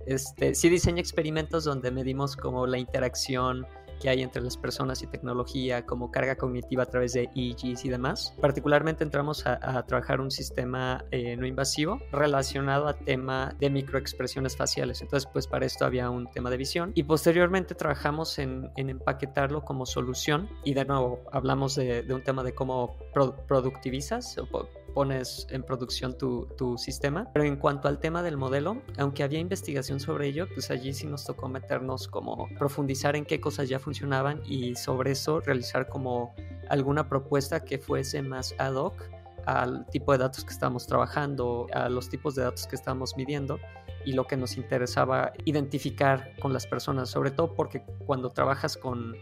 este, 0.06 0.54
sí 0.56 0.68
diseña 0.68 1.00
experimentos 1.00 1.64
donde 1.64 1.92
medimos 1.92 2.36
como 2.36 2.68
la 2.68 2.78
interacción 2.78 3.66
que 4.02 4.10
hay 4.10 4.22
entre 4.22 4.42
las 4.42 4.58
personas 4.58 5.02
y 5.04 5.08
tecnología, 5.08 5.86
como 5.86 6.12
carga 6.12 6.36
cognitiva 6.36 6.84
a 6.84 6.86
través 6.88 7.14
de 7.14 7.30
EEGs 7.36 7.86
y 7.86 7.90
demás. 7.90 8.34
Particularmente 8.42 9.04
entramos 9.04 9.46
a, 9.46 9.84
trabajar 9.84 10.22
un 10.22 10.32
sistema 10.32 11.06
eh, 11.12 11.36
no 11.38 11.46
invasivo 11.46 12.00
relacionado 12.12 12.88
a 12.88 12.94
tema 12.94 13.56
de 13.60 13.70
microexpresiones 13.70 14.58
faciales. 14.58 15.02
Entonces, 15.02 15.30
pues 15.32 15.48
para 15.48 15.66
esto 15.66 15.86
había 15.86 16.10
un 16.10 16.30
tema 16.32 16.50
de 16.50 16.58
visión 16.58 16.92
y 16.96 17.04
posteriormente 17.04 17.76
trabajamos 17.76 18.40
en, 18.40 18.72
en 18.76 18.90
empaquetarlo 18.90 19.64
como 19.64 19.86
solución 19.86 20.50
y 20.64 20.74
de 20.74 20.86
nuevo 20.86 21.24
hablamos 21.32 21.76
de, 21.76 22.04
de 22.04 22.14
un 22.14 22.24
tema 22.24 22.44
de 22.44 22.54
cómo 22.54 22.98
pro 23.14 23.36
productivizas 23.48 24.38
o 24.38 24.68
pones 24.94 25.48
en 25.50 25.64
producción 25.64 26.18
tu, 26.18 26.48
tu, 26.58 26.78
sistema. 26.78 27.28
Pero 27.34 27.46
en 27.46 27.56
cuanto 27.56 27.88
al 27.88 28.00
tema 28.00 28.24
del 28.24 28.38
modelo, 28.38 28.82
aunque 28.98 29.24
había 29.24 29.40
investigación 29.40 30.00
sobre 30.00 30.28
ello, 30.28 30.48
pues 30.54 30.72
allí 30.72 30.94
sí 30.94 31.08
nos 31.08 31.26
tocó 31.26 31.48
meternos 31.48 32.08
como 32.08 32.48
profundizar 32.58 33.16
en 33.16 33.26
qué 33.26 33.40
cosas 33.40 33.70
ya 33.70 33.80
funcionaban 33.80 34.42
y 34.46 34.76
sobre 34.76 35.12
eso 35.12 35.40
realizar 35.40 35.88
como 35.88 36.34
alguna 36.70 37.08
propuesta 37.10 37.64
que 37.64 37.78
fuese 37.78 38.22
más 38.22 38.56
ad 38.58 38.76
hoc 38.76 39.10
al 39.46 39.86
tipo 39.88 40.12
de 40.12 40.20
datos 40.20 40.44
que 40.46 40.52
estábamos 40.52 40.88
trabajando, 40.88 41.68
a 41.74 41.90
los 41.90 42.10
tipos 42.10 42.36
de 42.36 42.44
datos 42.44 42.68
que 42.68 42.76
estábamos 42.76 43.18
midiendo 43.18 43.60
y 44.06 44.14
lo 44.14 44.26
que 44.26 44.38
nos 44.38 44.58
interesaba 44.58 45.34
identificar 45.46 46.34
con 46.42 46.54
las 46.54 46.66
personas, 46.68 47.10
sobre 47.10 47.32
todo 47.32 47.54
porque 47.54 47.84
cuando 48.06 48.30
trabajas 48.30 48.78
con 48.78 49.16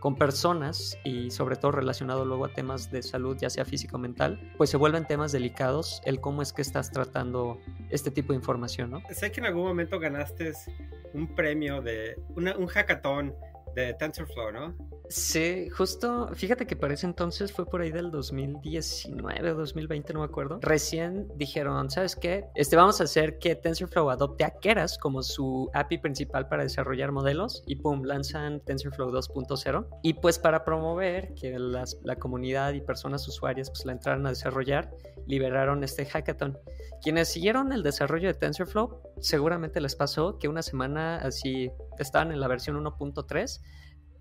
con 0.00 0.16
personas 0.16 0.98
y 1.04 1.30
sobre 1.30 1.56
todo 1.56 1.72
relacionado 1.72 2.24
luego 2.24 2.46
a 2.46 2.52
temas 2.52 2.90
de 2.90 3.02
salud, 3.02 3.36
ya 3.38 3.50
sea 3.50 3.64
físico 3.64 3.96
o 3.96 4.00
mental, 4.00 4.52
pues 4.56 4.70
se 4.70 4.76
vuelven 4.76 5.06
temas 5.06 5.30
delicados 5.30 6.00
el 6.04 6.20
cómo 6.20 6.42
es 6.42 6.52
que 6.52 6.62
estás 6.62 6.90
tratando 6.90 7.58
este 7.90 8.10
tipo 8.10 8.32
de 8.32 8.38
información, 8.38 8.90
¿no? 8.90 9.02
Sé 9.10 9.30
que 9.30 9.40
en 9.40 9.46
algún 9.46 9.64
momento 9.64 10.00
ganaste 10.00 10.52
un 11.12 11.34
premio 11.34 11.80
de 11.82 12.20
una, 12.34 12.56
un 12.56 12.66
hackathon 12.66 13.34
de 13.74 13.94
TensorFlow, 13.94 14.52
¿no? 14.52 14.89
Sí, 15.10 15.68
justo, 15.70 16.28
fíjate 16.34 16.68
que 16.68 16.76
para 16.76 16.94
ese 16.94 17.04
entonces 17.04 17.50
fue 17.50 17.66
por 17.66 17.80
ahí 17.80 17.90
del 17.90 18.12
2019 18.12 19.50
o 19.50 19.54
2020, 19.56 20.12
no 20.12 20.20
me 20.20 20.26
acuerdo. 20.26 20.60
Recién 20.62 21.26
dijeron, 21.34 21.90
¿sabes 21.90 22.14
qué? 22.14 22.46
Este, 22.54 22.76
vamos 22.76 23.00
a 23.00 23.04
hacer 23.04 23.40
que 23.40 23.56
TensorFlow 23.56 24.08
adopte 24.08 24.44
a 24.44 24.50
Keras 24.50 24.98
como 24.98 25.24
su 25.24 25.68
API 25.74 25.98
principal 25.98 26.46
para 26.46 26.62
desarrollar 26.62 27.10
modelos 27.10 27.64
y 27.66 27.74
pum, 27.74 28.04
lanzan 28.04 28.60
TensorFlow 28.60 29.10
2.0. 29.10 29.88
Y 30.04 30.14
pues 30.14 30.38
para 30.38 30.64
promover 30.64 31.34
que 31.34 31.58
la 31.58 32.16
comunidad 32.16 32.72
y 32.74 32.80
personas 32.80 33.26
usuarias 33.26 33.68
pues 33.68 33.84
la 33.84 33.90
entraran 33.90 34.24
a 34.26 34.28
desarrollar, 34.28 34.92
liberaron 35.26 35.82
este 35.82 36.06
hackathon. 36.06 36.56
Quienes 37.02 37.26
siguieron 37.26 37.72
el 37.72 37.82
desarrollo 37.82 38.28
de 38.28 38.34
TensorFlow, 38.34 39.02
seguramente 39.18 39.80
les 39.80 39.96
pasó 39.96 40.38
que 40.38 40.46
una 40.46 40.62
semana 40.62 41.16
así 41.16 41.72
estaban 41.98 42.30
en 42.30 42.38
la 42.38 42.46
versión 42.46 42.76
1.3 42.76 43.60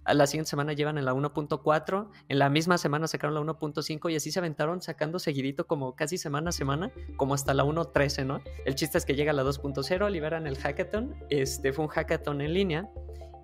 a 0.09 0.13
la 0.15 0.25
siguiente 0.25 0.49
semana 0.49 0.73
llevan 0.73 0.97
en 0.97 1.05
la 1.05 1.13
1.4, 1.13 2.07
en 2.27 2.39
la 2.39 2.49
misma 2.49 2.79
semana 2.79 3.07
sacaron 3.07 3.35
la 3.35 3.41
1.5 3.41 4.11
y 4.11 4.15
así 4.15 4.31
se 4.31 4.39
aventaron 4.39 4.81
sacando 4.81 5.19
seguidito 5.19 5.67
como 5.67 5.95
casi 5.95 6.17
semana 6.17 6.49
a 6.49 6.51
semana, 6.51 6.91
como 7.15 7.35
hasta 7.35 7.53
la 7.53 7.63
1.13, 7.63 8.25
¿no? 8.25 8.41
El 8.65 8.73
chiste 8.73 8.97
es 8.97 9.05
que 9.05 9.13
llega 9.13 9.33
la 9.33 9.43
2.0, 9.43 10.09
liberan 10.09 10.47
el 10.47 10.57
hackathon, 10.57 11.15
este 11.29 11.71
fue 11.73 11.85
un 11.85 11.89
hackathon 11.89 12.41
en 12.41 12.53
línea 12.53 12.89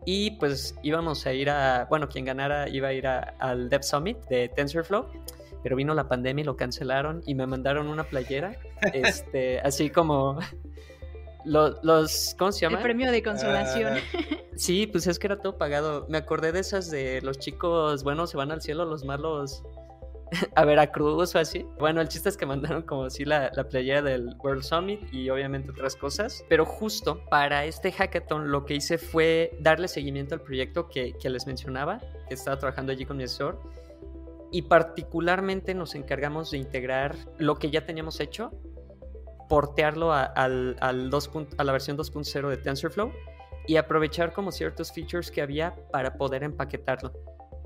y 0.05 0.31
pues 0.31 0.75
íbamos 0.81 1.25
a 1.27 1.33
ir 1.33 1.51
a, 1.51 1.85
bueno, 1.85 2.09
quien 2.09 2.25
ganara 2.25 2.67
iba 2.67 2.87
a 2.87 2.93
ir 2.93 3.05
al 3.05 3.69
Dev 3.69 3.83
Summit 3.83 4.17
de 4.25 4.49
TensorFlow 4.49 5.05
pero 5.65 5.75
vino 5.75 5.95
la 5.95 6.07
pandemia 6.07 6.43
y 6.43 6.45
lo 6.45 6.55
cancelaron 6.55 7.23
y 7.25 7.33
me 7.33 7.47
mandaron 7.47 7.87
una 7.87 8.03
playera, 8.03 8.55
este, 8.93 9.59
así 9.61 9.89
como 9.89 10.37
los, 11.45 12.35
¿cómo 12.37 12.51
se 12.51 12.61
llama? 12.61 12.77
El 12.77 12.83
premio 12.83 13.11
de 13.11 13.23
consolación. 13.23 13.93
Ah, 13.97 14.19
sí, 14.55 14.87
pues 14.87 15.07
es 15.07 15.19
que 15.19 15.27
era 15.27 15.37
todo 15.37 15.57
pagado. 15.57 16.05
Me 16.09 16.17
acordé 16.17 16.51
de 16.51 16.59
esas 16.59 16.89
de 16.89 17.21
los 17.21 17.39
chicos, 17.39 18.03
bueno, 18.03 18.27
se 18.27 18.37
van 18.37 18.51
al 18.51 18.61
cielo, 18.61 18.85
los 18.85 19.03
malos 19.03 19.63
a 20.55 20.65
Veracruz 20.65 21.35
o 21.35 21.39
así. 21.39 21.65
Bueno, 21.79 22.01
el 22.01 22.07
chiste 22.07 22.29
es 22.29 22.37
que 22.37 22.45
mandaron 22.45 22.83
como 22.83 23.09
si 23.09 23.25
la, 23.25 23.51
la 23.53 23.67
playera 23.67 24.01
del 24.01 24.35
World 24.43 24.63
Summit 24.63 25.01
y 25.13 25.29
obviamente 25.29 25.71
otras 25.71 25.95
cosas. 25.95 26.43
Pero 26.49 26.65
justo 26.65 27.23
para 27.29 27.65
este 27.65 27.91
hackathon 27.91 28.51
lo 28.51 28.65
que 28.65 28.75
hice 28.75 28.97
fue 28.97 29.55
darle 29.59 29.87
seguimiento 29.87 30.35
al 30.35 30.41
proyecto 30.41 30.89
que, 30.89 31.13
que 31.13 31.29
les 31.29 31.45
mencionaba, 31.45 32.01
que 32.27 32.33
estaba 32.33 32.57
trabajando 32.57 32.91
allí 32.91 33.05
con 33.05 33.17
mi 33.17 33.23
asesor. 33.23 33.61
Y 34.51 34.63
particularmente 34.63 35.73
nos 35.73 35.95
encargamos 35.95 36.51
de 36.51 36.57
integrar 36.57 37.15
lo 37.37 37.55
que 37.55 37.71
ya 37.71 37.85
teníamos 37.85 38.19
hecho 38.19 38.51
portearlo 39.47 40.11
a, 40.11 40.23
al, 40.23 40.75
al 40.79 41.09
2. 41.09 41.31
a 41.57 41.63
la 41.63 41.71
versión 41.71 41.97
2.0 41.97 42.49
de 42.49 42.57
TensorFlow 42.57 43.11
y 43.67 43.77
aprovechar 43.77 44.33
como 44.33 44.51
ciertos 44.51 44.91
features 44.91 45.31
que 45.31 45.41
había 45.41 45.75
para 45.91 46.17
poder 46.17 46.43
empaquetarlo 46.43 47.13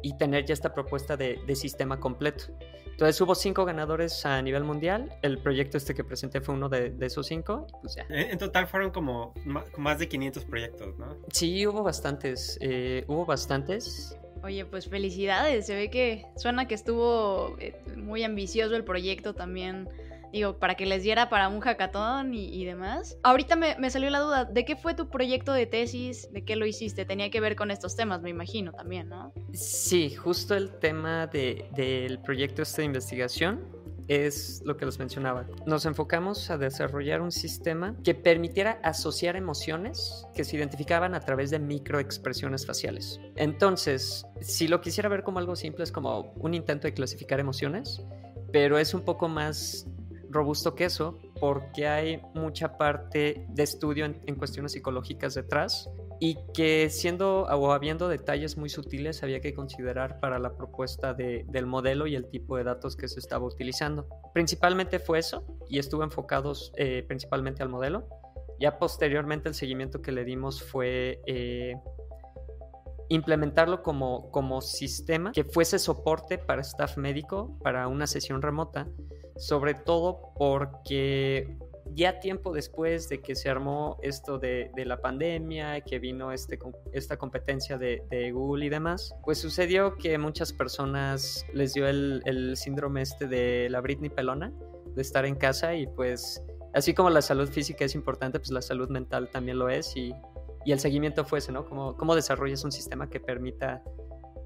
y 0.01 0.17
tener 0.17 0.45
ya 0.45 0.53
esta 0.53 0.74
propuesta 0.74 1.17
de, 1.17 1.39
de, 1.45 1.55
sistema 1.55 2.00
completo. 2.00 2.45
Entonces 2.86 3.19
hubo 3.21 3.36
cinco 3.36 3.65
ganadores 3.65 4.25
a 4.25 4.41
nivel 4.41 4.63
mundial. 4.63 5.09
El 5.21 5.39
proyecto 5.39 5.77
este 5.77 5.93
que 5.93 6.03
presenté 6.03 6.41
fue 6.41 6.55
uno 6.55 6.67
de, 6.67 6.89
de 6.89 7.05
esos 7.05 7.27
cinco. 7.27 7.65
Pues 7.81 7.95
ya. 7.95 8.05
En 8.09 8.38
total 8.38 8.67
fueron 8.67 8.91
como 8.91 9.33
más 9.77 10.00
de 10.00 10.09
500 10.09 10.45
proyectos, 10.45 10.98
¿no? 10.98 11.15
Sí, 11.31 11.65
hubo 11.65 11.81
bastantes. 11.81 12.57
Eh, 12.62 13.05
hubo 13.07 13.25
bastantes. 13.25 14.17
Oye, 14.43 14.65
pues 14.65 14.89
felicidades. 14.89 15.65
Se 15.65 15.75
ve 15.75 15.89
que 15.89 16.25
suena 16.36 16.67
que 16.67 16.75
estuvo 16.75 17.55
eh, 17.59 17.81
muy 17.95 18.24
ambicioso 18.24 18.75
el 18.75 18.83
proyecto 18.83 19.33
también 19.33 19.88
digo, 20.31 20.57
para 20.59 20.75
que 20.75 20.86
les 20.86 21.03
diera 21.03 21.29
para 21.29 21.48
un 21.48 21.59
hackathon 21.59 22.33
y, 22.33 22.65
demás. 22.65 23.17
Ahorita 23.24 23.55
me, 23.55 23.89
salió 23.89 24.09
la 24.09 24.19
duda, 24.19 24.45
¿de 24.45 24.65
qué 24.65 24.75
fue 24.75 24.93
tu 24.93 25.09
proyecto 25.09 25.53
de 25.53 25.65
tesis? 25.65 26.31
¿De 26.31 26.43
qué 26.43 26.55
lo 26.55 26.65
hiciste? 26.65 27.05
Tenía 27.05 27.29
que 27.29 27.41
ver 27.41 27.55
con 27.55 27.71
estos 27.71 27.95
temas, 27.95 28.21
me 28.21 28.29
imagino 28.29 28.71
también, 28.71 29.09
¿no? 29.09 29.33
Sí, 29.53 30.13
justo 30.15 30.55
el 30.55 30.77
tema 30.79 31.27
del 31.27 32.19
proyecto 32.19 32.62
este 32.62 32.81
de 32.81 32.86
investigación 32.86 33.79
es 34.09 34.63
lo 34.65 34.75
que 34.75 34.86
les 34.86 34.98
mencionaba. 34.98 35.45
Nos 35.67 35.86
enfocamos 35.86 36.50
a 36.50 36.57
desarrollar 36.57 37.21
un 37.21 37.31
sistema 37.31 37.95
que 38.03 38.15
permitiera 38.15 38.79
asociar 38.83 39.36
emociones 39.36 40.25
que 40.33 40.43
se 40.43 40.57
identificaban 40.57 41.13
a 41.13 41.19
través 41.19 41.51
de 41.51 41.59
microexpresiones 41.59 42.65
faciales. 42.65 43.19
Entonces, 43.36 44.25
si 44.41 44.67
lo 44.67 44.81
quisiera 44.81 45.09
ver 45.09 45.24
como 45.24 45.38
algo 45.38 45.55
simple, 45.55 45.83
es 45.83 45.91
como 45.91 46.33
un 46.38 46.55
intento 46.55 46.88
de 46.88 46.93
clasificar 46.93 47.39
emociones, 47.39 48.01
pero 48.51 48.79
es 48.79 48.95
un 48.95 49.01
poco 49.01 49.27
más 49.27 49.86
robusto 50.29 50.75
que 50.75 50.86
eso, 50.86 51.17
porque 51.39 51.88
hay 51.88 52.21
mucha 52.33 52.77
parte 52.77 53.45
de 53.50 53.63
estudio 53.63 54.05
en, 54.05 54.36
cuestiones 54.36 54.74
psicológicas 54.74 55.33
detrás 55.33 55.89
y 56.19 56.38
que 56.53 56.89
siendo 56.89 57.43
o 57.43 57.71
habiendo 57.71 58.07
detalles 58.07 58.57
muy 58.57 58.69
sutiles 58.69 59.24
había 59.24 59.39
que 59.39 59.53
considerar 59.53 60.19
para 60.19 60.38
la 60.39 60.55
propuesta 60.55 61.13
del 61.13 61.65
modelo 61.65 62.07
y 62.07 62.15
el 62.15 62.29
tipo 62.29 62.57
de 62.57 62.63
datos 62.63 62.95
que 62.95 63.07
se 63.07 63.19
estaba 63.19 63.45
utilizando. 63.45 64.07
Principalmente 64.33 65.00
fue 65.00 65.19
eso 65.19 65.43
y 65.69 65.79
estuvo 65.79 66.03
enfocados 66.03 66.71
eh, 66.75 67.03
principalmente 67.07 67.63
al 67.63 67.69
modelo. 67.69 68.07
Ya 68.59 68.77
posteriormente 68.77 69.48
el 69.48 69.55
seguimiento 69.55 70.01
que 70.01 70.12
le 70.12 70.25
dimos 70.25 70.62
fue 70.62 71.21
eh, 71.25 71.75
implementarlo 73.09 73.81
como, 73.81 74.29
como 74.31 74.62
sistema 74.62 75.31
que 75.31 75.43
fuese 75.43 75.79
soporte 75.79 76.38
para 76.38 76.62
staff 76.62 76.97
médico 76.97 77.58
para 77.63 77.88
una 77.88 78.06
sesión 78.06 78.41
remota 78.41 78.88
sobre 79.39 79.73
todo 79.73 80.34
porque 80.36 81.58
ya 81.95 82.19
tiempo 82.19 82.54
después 82.54 83.10
de 83.10 83.21
que 83.21 83.36
se 83.36 83.49
armó 83.49 83.97
esto 84.02 84.38
de, 84.38 84.71
la 84.75 85.02
pandemia, 85.02 85.82
que 85.82 85.99
vino 85.99 86.32
este, 86.32 86.60
esta 86.91 87.17
competencia 87.17 87.78
de, 87.78 88.32
Google 88.32 88.65
y 88.65 88.69
demás, 88.69 89.15
pues 89.23 89.39
sucedió 89.39 89.95
que 89.95 90.17
muchas 90.17 90.54
personas 90.54 91.45
les 91.54 91.73
dio 91.73 91.88
el, 91.88 92.54
síndrome 92.56 93.02
este 93.02 93.28
de 93.28 93.69
la 93.69 93.82
Britney 93.82 94.10
pelona, 94.10 94.54
de 94.95 95.02
estar 95.02 95.25
en 95.25 95.36
casa 95.36 95.73
y 95.75 95.88
pues 95.88 96.43
así 96.73 96.93
como 96.93 97.10
la 97.10 97.21
salud 97.21 97.49
física 97.49 97.86
es 97.86 97.95
importante, 97.95 98.39
pues 98.39 98.52
la 98.52 98.62
salud 98.62 98.89
mental 98.89 99.30
también 99.30 99.58
lo 99.58 99.69
es 99.69 99.95
y, 99.95 100.13
y 100.65 100.71
el 100.71 100.80
seguimiento 100.80 101.25
fue 101.25 101.39
ese, 101.39 101.52
¿no? 101.52 101.65
Como, 101.65 101.95
¿Cómo 101.95 102.15
desarrollas 102.15 102.63
un 102.63 102.71
sistema 102.71 103.10
que 103.10 103.19
permita 103.19 103.84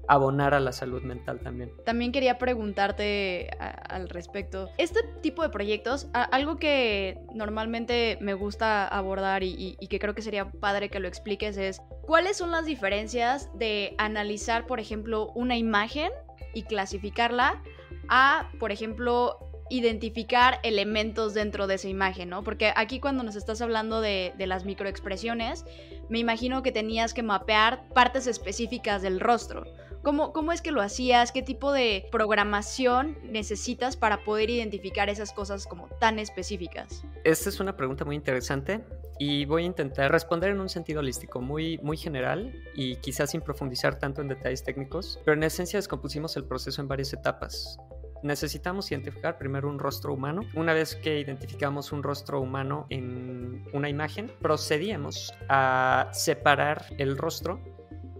abonar 0.08 0.54
a 0.54 0.60
la 0.60 0.72
salud 0.72 1.02
mental 1.02 1.40
también. 1.40 1.72
También 1.84 2.12
quería 2.12 2.38
preguntarte 2.38 3.50
al 3.58 4.08
respecto. 4.08 4.70
Este 4.78 5.00
tipo 5.22 5.42
de 5.42 5.48
proyectos, 5.48 6.08
algo 6.12 6.56
que 6.56 7.18
normalmente 7.34 8.18
me 8.20 8.34
gusta 8.34 8.86
abordar 8.86 9.42
y, 9.42 9.76
que 9.88 9.98
creo 9.98 10.14
que 10.14 10.22
sería 10.22 10.50
padre 10.50 10.88
que 10.88 11.00
lo 11.00 11.08
expliques 11.08 11.56
es, 11.56 11.80
¿cuáles 12.02 12.36
son 12.36 12.50
las 12.50 12.66
diferencias 12.66 13.50
de 13.54 13.94
analizar, 13.98 14.66
por 14.66 14.80
ejemplo, 14.80 15.30
una 15.34 15.56
imagen 15.56 16.10
y 16.52 16.62
clasificarla 16.62 17.62
a, 18.08 18.50
por 18.58 18.72
ejemplo, 18.72 19.38
identificar 19.70 20.60
elementos 20.62 21.34
dentro 21.34 21.66
de 21.66 21.76
esa 21.76 21.88
imagen, 21.88 22.28
¿no? 22.28 22.44
Porque 22.44 22.72
aquí 22.76 23.00
cuando 23.00 23.22
nos 23.22 23.34
estás 23.34 23.60
hablando 23.62 24.00
de, 24.00 24.34
de, 24.36 24.46
las 24.46 24.64
microexpresiones, 24.64 25.64
me 26.08 26.18
imagino 26.18 26.62
que 26.62 26.70
tenías 26.70 27.14
que 27.14 27.22
mapear 27.22 27.88
partes 27.94 28.26
específicas 28.26 29.02
del 29.02 29.20
rostro. 29.20 29.64
¿Cómo, 30.04 30.52
es 30.52 30.60
que 30.60 30.70
lo 30.70 30.82
hacías? 30.82 31.32
¿Qué 31.32 31.42
tipo 31.42 31.72
de 31.72 32.06
programación 32.12 33.16
necesitas 33.24 33.96
para 33.96 34.22
poder 34.22 34.50
identificar 34.50 35.08
esas 35.08 35.32
cosas 35.32 35.66
como 35.66 35.88
tan 35.88 36.18
específicas? 36.18 37.04
Esta 37.24 37.48
es 37.48 37.58
una 37.58 37.74
pregunta 37.74 38.04
muy 38.04 38.14
interesante 38.14 38.84
y 39.18 39.46
voy 39.46 39.62
a 39.62 39.66
intentar 39.66 40.12
responder 40.12 40.50
en 40.50 40.60
un 40.60 40.68
sentido 40.68 41.00
holístico, 41.00 41.40
muy, 41.40 41.78
muy 41.78 41.96
general 41.96 42.52
y 42.74 42.96
quizás 42.96 43.30
sin 43.30 43.40
profundizar 43.40 43.98
tanto 43.98 44.20
en 44.20 44.28
detalles 44.28 44.62
técnicos, 44.62 45.18
pero 45.24 45.38
en 45.38 45.42
esencia 45.42 45.78
descompusimos 45.78 46.36
el 46.36 46.44
proceso 46.44 46.82
en 46.82 46.88
varias 46.88 47.14
etapas 47.14 47.78
necesitamos 48.22 48.90
identificar 48.90 49.36
primero 49.36 49.68
un 49.68 49.78
rostro 49.78 50.14
humano. 50.14 50.40
Una 50.54 50.72
vez 50.72 50.96
que 50.96 51.20
identificamos 51.20 51.92
un 51.92 52.02
rostro 52.02 52.40
humano 52.40 52.86
en 52.88 53.66
una 53.74 53.90
imagen, 53.90 54.32
procedíamos 54.40 55.32
a 55.50 56.08
separar 56.12 56.86
el 56.96 57.18
rostro 57.18 57.60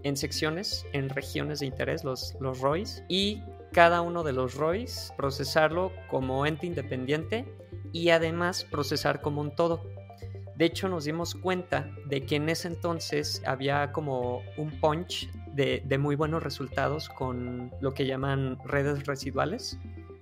en 0.05 0.15
secciones, 0.15 0.85
en 0.93 1.09
regiones 1.09 1.59
de 1.59 1.65
interés, 1.65 2.03
los, 2.03 2.35
los 2.39 2.59
ROIs, 2.59 3.03
y 3.09 3.41
cada 3.73 4.01
uno 4.01 4.23
de 4.23 4.33
los 4.33 4.53
ROIs 4.53 5.11
procesarlo 5.17 5.91
como 6.09 6.45
ente 6.45 6.67
independiente 6.67 7.43
y 7.91 8.11
además 8.11 8.63
procesar 8.63 9.19
como 9.21 9.41
un 9.41 9.55
todo. 9.55 9.81
De 10.55 10.65
hecho, 10.65 10.87
nos 10.89 11.05
dimos 11.05 11.33
cuenta 11.33 11.89
de 12.05 12.23
que 12.23 12.35
en 12.35 12.49
ese 12.49 12.67
entonces 12.67 13.41
había 13.47 13.91
como 13.91 14.43
un 14.57 14.79
punch 14.79 15.27
de, 15.53 15.81
de, 15.83 15.97
muy 15.97 16.15
buenos 16.15 16.43
resultados 16.43 17.09
con 17.09 17.71
lo 17.81 17.95
que 17.95 18.05
llaman 18.05 18.59
redes 18.63 19.07
residuales, 19.07 19.79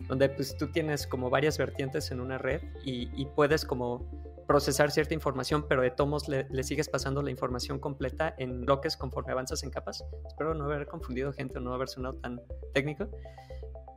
donde 0.08 0.30
pues 0.30 0.56
tú 0.58 0.68
tienes 0.68 1.06
como 1.06 1.30
varias 1.30 1.58
vertientes 1.58 2.10
en 2.12 2.22
una 2.22 2.38
red 2.38 2.62
y, 2.86 3.10
y 3.22 3.26
puedes 3.36 3.66
como 3.66 4.06
procesar 4.54 4.92
cierta 4.92 5.16
información, 5.16 5.66
pero 5.68 5.82
de 5.82 5.90
tomos 5.90 6.28
le, 6.28 6.46
sigues 6.64 6.88
pasando 6.88 7.24
la 7.24 7.32
información 7.32 7.80
completa 7.80 8.36
en 8.38 8.62
bloques 8.62 8.96
conforme 8.96 9.32
avanzas 9.32 9.64
en 9.64 9.72
capas. 9.72 10.06
Espero 10.28 10.54
no 10.54 10.66
haber 10.66 10.86
confundido 10.86 11.34
gente 11.34 11.58
o 11.58 11.62
no 11.62 11.74
haber 11.74 11.90
sonado 11.90 12.18
tan 12.18 12.40
técnico. 12.72 13.08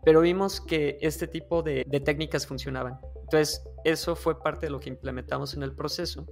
Pero 0.02 0.22
vimos 0.22 0.62
que 0.62 0.96
este 1.02 1.26
tipo 1.26 1.62
de, 1.62 1.84
técnicas 2.02 2.46
funcionaban. 2.46 2.98
Entonces, 3.24 3.68
eso 3.84 4.16
fue 4.16 4.42
parte 4.42 4.64
de 4.64 4.70
lo 4.70 4.80
que 4.80 4.88
implementamos 4.88 5.52
en 5.52 5.62
el 5.62 5.74
proceso 5.74 6.26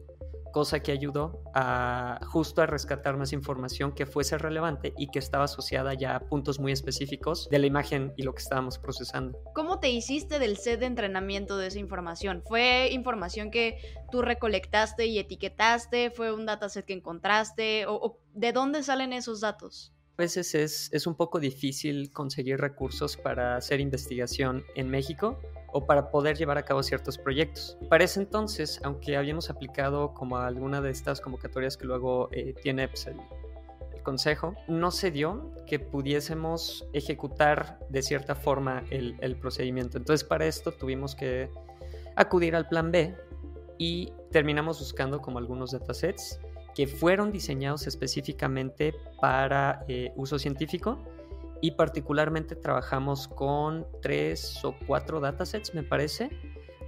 cosa 0.54 0.78
que 0.84 0.92
ayudó 0.92 1.42
a 1.52 2.20
justo 2.30 2.62
a 2.62 2.66
rescatar 2.66 3.16
más 3.16 3.32
información 3.32 3.92
que 3.92 4.06
fuese 4.06 4.38
relevante 4.38 4.94
y 4.96 5.08
que 5.08 5.18
estaba 5.18 5.44
asociada 5.44 5.94
ya 5.94 6.14
a 6.14 6.20
puntos 6.20 6.60
muy 6.60 6.70
específicos 6.70 7.48
de 7.50 7.58
la 7.58 7.66
imagen 7.66 8.12
y 8.16 8.22
lo 8.22 8.34
que 8.34 8.42
estábamos 8.42 8.78
procesando. 8.78 9.36
¿Cómo 9.52 9.80
te 9.80 9.90
hiciste 9.90 10.38
del 10.38 10.56
set 10.56 10.78
de 10.78 10.86
entrenamiento 10.86 11.58
de 11.58 11.66
esa 11.66 11.80
información? 11.80 12.44
¿Fue 12.46 12.88
información 12.92 13.50
que 13.50 13.78
tú 14.12 14.22
recolectaste 14.22 15.06
y 15.06 15.18
etiquetaste? 15.18 16.12
¿Fue 16.12 16.32
un 16.32 16.46
dataset 16.46 16.84
que 16.84 16.92
encontraste? 16.92 17.86
¿O, 17.88 18.20
de 18.32 18.52
dónde 18.52 18.84
salen 18.84 19.12
esos 19.12 19.40
datos? 19.40 19.92
A 20.16 20.22
veces 20.22 20.54
es, 20.54 20.88
es 20.92 21.08
un 21.08 21.16
poco 21.16 21.40
difícil 21.40 22.12
conseguir 22.12 22.58
recursos 22.60 23.16
para 23.16 23.56
hacer 23.56 23.80
investigación 23.80 24.62
en 24.76 24.88
México 24.88 25.40
o 25.74 25.84
para 25.86 26.08
poder 26.08 26.36
llevar 26.36 26.56
a 26.56 26.62
cabo 26.62 26.84
ciertos 26.84 27.18
proyectos. 27.18 27.76
Para 27.90 28.04
ese 28.04 28.20
entonces, 28.20 28.80
aunque 28.84 29.16
habíamos 29.16 29.50
aplicado 29.50 30.14
como 30.14 30.36
a 30.36 30.46
alguna 30.46 30.80
de 30.80 30.90
estas 30.90 31.20
convocatorias 31.20 31.76
que 31.76 31.84
luego 31.84 32.28
eh, 32.30 32.54
tiene 32.62 32.86
pues, 32.86 33.08
el, 33.08 33.16
consejo, 34.04 34.54
no 34.68 34.90
se 34.90 35.10
dio 35.10 35.50
que 35.66 35.78
pudiésemos 35.78 36.86
ejecutar 36.92 37.78
de 37.88 38.02
cierta 38.02 38.34
forma 38.34 38.84
el, 38.90 39.36
procedimiento. 39.40 39.96
Entonces 39.96 40.28
para 40.28 40.44
esto 40.44 40.72
tuvimos 40.72 41.14
que 41.14 41.48
acudir 42.14 42.54
al 42.54 42.68
plan 42.68 42.92
B 42.92 43.16
y 43.78 44.12
terminamos 44.30 44.78
buscando 44.78 45.22
como 45.22 45.38
algunos 45.38 45.72
datasets 45.72 46.38
que 46.74 46.86
fueron 46.86 47.32
diseñados 47.32 47.86
específicamente 47.86 48.94
para 49.22 49.86
eh, 49.88 50.12
uso 50.16 50.38
científico 50.38 51.02
y 51.60 51.72
particularmente 51.72 52.56
trabajamos 52.56 53.28
con 53.28 53.86
tres 54.02 54.64
o 54.64 54.74
cuatro 54.86 55.20
datasets, 55.20 55.74
me 55.74 55.82
parece. 55.82 56.30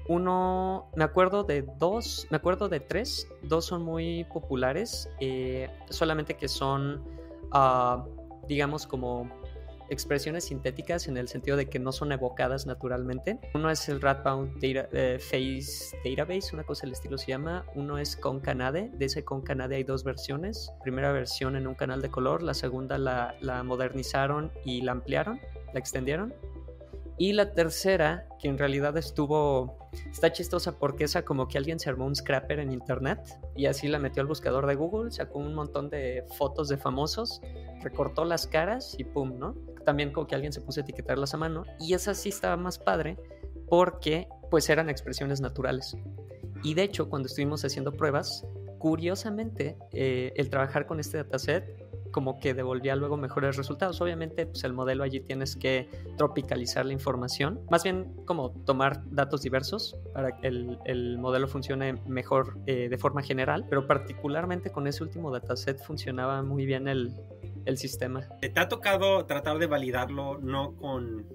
Uno, 0.08 0.90
me 0.94 1.02
acuerdo 1.02 1.42
de 1.42 1.62
dos, 1.78 2.26
me 2.30 2.36
acuerdo 2.36 2.68
de 2.68 2.80
tres, 2.80 3.28
dos 3.42 3.64
son 3.64 3.82
muy 3.82 4.24
populares, 4.24 5.10
eh, 5.20 5.68
solamente 5.90 6.34
que 6.34 6.46
son, 6.46 7.04
ah, 7.52 8.04
digamos, 8.46 8.86
como 8.86 9.30
expresiones 9.88 10.44
sintéticas 10.44 11.08
en 11.08 11.16
el 11.16 11.28
sentido 11.28 11.56
de 11.56 11.68
que 11.68 11.78
no 11.78 11.92
son 11.92 12.12
evocadas 12.12 12.66
naturalmente. 12.66 13.38
Uno 13.54 13.70
es 13.70 13.88
el 13.88 14.00
Ratbound 14.00 14.58
eh, 14.62 15.18
Face 15.20 15.96
Database, 16.04 16.54
una 16.54 16.64
cosa 16.64 16.82
del 16.82 16.92
estilo 16.92 17.18
se 17.18 17.28
llama. 17.28 17.64
Uno 17.74 17.98
es 17.98 18.16
Concanade, 18.16 18.90
de 18.92 19.04
ese 19.04 19.24
Concanade 19.24 19.76
hay 19.76 19.84
dos 19.84 20.04
versiones. 20.04 20.72
Primera 20.82 21.12
versión 21.12 21.56
en 21.56 21.66
un 21.66 21.74
canal 21.74 22.02
de 22.02 22.10
color, 22.10 22.42
la 22.42 22.54
segunda 22.54 22.98
la 22.98 23.62
modernizaron 23.64 24.52
y 24.64 24.82
la 24.82 24.92
ampliaron, 24.92 25.40
la 25.72 25.80
extendieron. 25.80 26.34
Y 27.18 27.32
la 27.32 27.52
tercera, 27.52 28.28
que 28.38 28.48
en 28.48 28.58
realidad 28.58 28.96
estuvo, 28.98 29.78
está 30.10 30.32
chistosa 30.32 30.78
porque 30.78 31.04
esa 31.04 31.24
como 31.24 31.48
que 31.48 31.56
alguien 31.56 31.78
se 31.80 31.88
armó 31.88 32.04
un 32.04 32.14
scrapper 32.14 32.58
en 32.60 32.72
internet 32.72 33.20
y 33.54 33.66
así 33.66 33.88
la 33.88 33.98
metió 33.98 34.20
al 34.20 34.26
buscador 34.26 34.66
de 34.66 34.74
Google, 34.74 35.10
sacó 35.10 35.38
un 35.38 35.54
montón 35.54 35.88
de 35.88 36.24
fotos 36.36 36.68
de 36.68 36.76
famosos, 36.76 37.40
recortó 37.82 38.24
las 38.26 38.46
caras 38.46 38.94
y 38.98 39.04
pum, 39.04 39.38
¿no? 39.38 39.54
También 39.86 40.12
como 40.12 40.26
que 40.26 40.34
alguien 40.34 40.52
se 40.52 40.60
puso 40.60 40.80
a 40.80 40.82
etiquetarlas 40.82 41.32
a 41.32 41.38
mano 41.38 41.64
y 41.80 41.94
esa 41.94 42.12
sí 42.12 42.28
estaba 42.28 42.56
más 42.56 42.78
padre 42.78 43.16
porque 43.68 44.28
pues 44.50 44.68
eran 44.68 44.90
expresiones 44.90 45.40
naturales. 45.40 45.96
Y 46.62 46.74
de 46.74 46.82
hecho, 46.82 47.08
cuando 47.08 47.26
estuvimos 47.26 47.64
haciendo 47.64 47.92
pruebas, 47.92 48.44
curiosamente, 48.78 49.76
eh, 49.92 50.32
el 50.36 50.50
trabajar 50.50 50.86
con 50.86 51.00
este 51.00 51.16
dataset 51.16 51.85
como 52.16 52.40
que 52.40 52.54
devolvía 52.54 52.96
luego 52.96 53.18
mejores 53.18 53.58
resultados. 53.58 54.00
Obviamente, 54.00 54.46
pues 54.46 54.64
el 54.64 54.72
modelo 54.72 55.04
allí 55.04 55.20
tienes 55.20 55.54
que 55.54 55.86
tropicalizar 56.16 56.86
la 56.86 56.94
información, 56.94 57.60
más 57.70 57.82
bien 57.82 58.10
como 58.24 58.52
tomar 58.64 59.02
datos 59.10 59.42
diversos 59.42 59.98
para 60.14 60.34
que 60.34 60.46
el, 60.48 61.18
modelo 61.18 61.46
funcione 61.46 61.92
mejor 62.06 62.56
eh, 62.64 62.88
de 62.88 62.96
forma 62.96 63.20
general, 63.20 63.66
pero 63.68 63.86
particularmente 63.86 64.70
con 64.70 64.86
ese 64.86 65.02
último 65.02 65.30
dataset 65.30 65.78
funcionaba 65.78 66.42
muy 66.42 66.64
bien 66.64 66.88
el, 66.88 67.14
el 67.66 67.76
sistema. 67.76 68.26
¿Te 68.40 68.50
ha 68.58 68.66
tocado 68.66 69.26
tratar 69.26 69.58
de 69.58 69.66
validarlo 69.66 70.38
no 70.38 70.74
con 70.74 71.26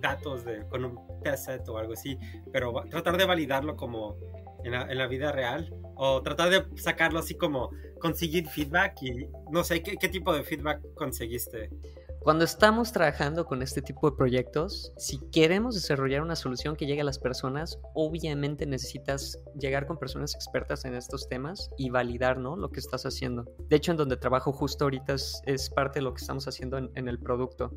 datos 0.00 0.46
de, 0.46 0.66
con 0.70 0.86
un 0.86 0.98
testset 1.22 1.68
o 1.68 1.76
algo 1.76 1.92
así, 1.92 2.18
pero 2.50 2.72
tratar 2.88 3.18
de 3.18 3.26
validarlo 3.26 3.76
como 3.76 4.16
en 4.64 4.72
la, 4.72 4.90
en 4.90 4.96
la 4.96 5.06
vida 5.08 5.30
real? 5.30 5.74
O 6.04 6.20
tratar 6.20 6.50
de 6.50 6.64
sacarlo 6.80 7.20
así 7.20 7.36
como 7.36 7.70
conseguir 8.00 8.48
feedback 8.48 9.00
y 9.02 9.28
no 9.52 9.62
sé, 9.62 9.84
¿qué, 9.84 10.08
tipo 10.08 10.34
de 10.34 10.42
feedback 10.42 10.82
conseguiste? 10.96 11.70
Cuando 12.18 12.44
estamos 12.44 12.90
trabajando 12.90 13.44
con 13.44 13.62
este 13.62 13.82
tipo 13.82 14.10
de 14.10 14.16
proyectos, 14.16 14.92
si 14.96 15.20
queremos 15.30 15.76
desarrollar 15.76 16.22
una 16.22 16.34
solución 16.34 16.74
que 16.74 16.86
llegue 16.86 17.02
a 17.02 17.04
las 17.04 17.20
personas, 17.20 17.78
obviamente 17.94 18.66
necesitas 18.66 19.38
llegar 19.56 19.86
con 19.86 19.96
personas 19.96 20.34
expertas 20.34 20.84
en 20.86 20.96
estos 20.96 21.28
temas 21.28 21.70
y 21.78 21.90
validar 21.90 22.36
¿no? 22.36 22.56
lo 22.56 22.72
que 22.72 22.80
estás 22.80 23.06
haciendo. 23.06 23.44
De 23.68 23.76
hecho, 23.76 23.92
en 23.92 23.98
donde 23.98 24.16
trabajo 24.16 24.50
justo 24.52 24.86
ahorita 24.86 25.14
es, 25.14 25.70
parte 25.70 26.00
de 26.00 26.02
lo 26.02 26.14
que 26.14 26.20
estamos 26.20 26.48
haciendo 26.48 26.78
en 26.78 27.08
el 27.08 27.20
producto. 27.20 27.70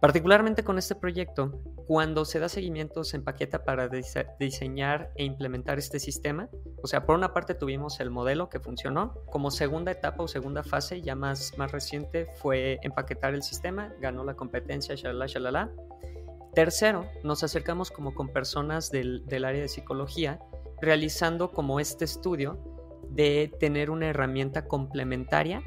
Particularmente 0.00 0.62
con 0.62 0.76
este 0.78 0.94
proyecto, 0.94 1.58
cuando 1.86 2.24
se 2.24 2.38
da 2.38 2.48
seguimiento, 2.48 3.02
se 3.02 3.16
empaqueta 3.16 3.64
para 3.64 3.88
diseñar 4.38 5.10
e 5.16 5.24
implementar 5.24 5.78
este 5.78 5.98
sistema. 5.98 6.50
O 6.82 6.86
sea, 6.86 7.06
por 7.06 7.16
una 7.16 7.32
parte 7.32 7.54
tuvimos 7.54 7.98
el 8.00 8.10
modelo 8.10 8.50
que 8.50 8.60
funcionó. 8.60 9.14
Como 9.30 9.50
segunda 9.50 9.92
etapa 9.92 10.22
o 10.22 10.28
segunda 10.28 10.62
fase, 10.62 11.00
ya 11.00 11.14
más, 11.14 11.56
más 11.56 11.72
reciente, 11.72 12.28
fue 12.36 12.78
empaquetar 12.82 13.34
el 13.34 13.42
sistema, 13.42 13.92
ganó 14.00 14.22
la 14.22 14.34
competencia, 14.34 14.94
shalala, 14.96 15.26
shalala. 15.26 15.70
Tercero, 16.54 17.06
nos 17.24 17.42
acercamos 17.42 17.90
como 17.90 18.14
con 18.14 18.28
personas 18.28 18.90
del, 18.90 19.24
del 19.26 19.44
área 19.44 19.62
de 19.62 19.68
psicología, 19.68 20.40
realizando 20.82 21.52
como 21.52 21.80
este 21.80 22.04
estudio 22.04 22.58
de 23.08 23.50
tener 23.60 23.90
una 23.90 24.08
herramienta 24.08 24.66
complementaria 24.66 25.62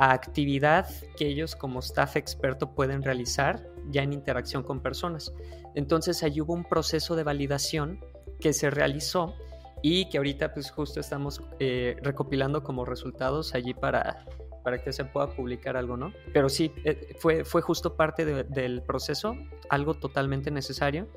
a 0.00 0.12
actividad 0.12 0.88
que 1.14 1.26
ellos 1.26 1.54
como 1.54 1.80
staff 1.80 2.16
experto 2.16 2.74
pueden 2.74 3.02
realizar 3.02 3.68
ya 3.90 4.02
en 4.02 4.14
interacción 4.14 4.62
con 4.62 4.80
personas. 4.80 5.30
Entonces 5.74 6.22
ahí 6.22 6.40
hubo 6.40 6.54
un 6.54 6.64
proceso 6.64 7.16
de 7.16 7.22
validación 7.22 8.00
que 8.40 8.54
se 8.54 8.70
realizó 8.70 9.34
y 9.82 10.08
que 10.08 10.16
ahorita 10.16 10.54
pues 10.54 10.70
justo 10.70 11.00
estamos 11.00 11.42
eh, 11.58 11.96
recopilando 12.02 12.62
como 12.64 12.86
resultados 12.86 13.54
allí 13.54 13.74
para, 13.74 14.24
para 14.64 14.82
que 14.82 14.90
se 14.94 15.04
pueda 15.04 15.28
publicar 15.34 15.76
algo, 15.76 15.98
¿no? 15.98 16.14
Pero 16.32 16.48
sí, 16.48 16.72
eh, 16.86 17.14
fue, 17.18 17.44
fue 17.44 17.60
justo 17.60 17.94
parte 17.94 18.24
del 18.24 18.82
proceso, 18.82 19.36
algo 19.68 19.92
totalmente 19.92 20.50
necesario. 20.50 21.08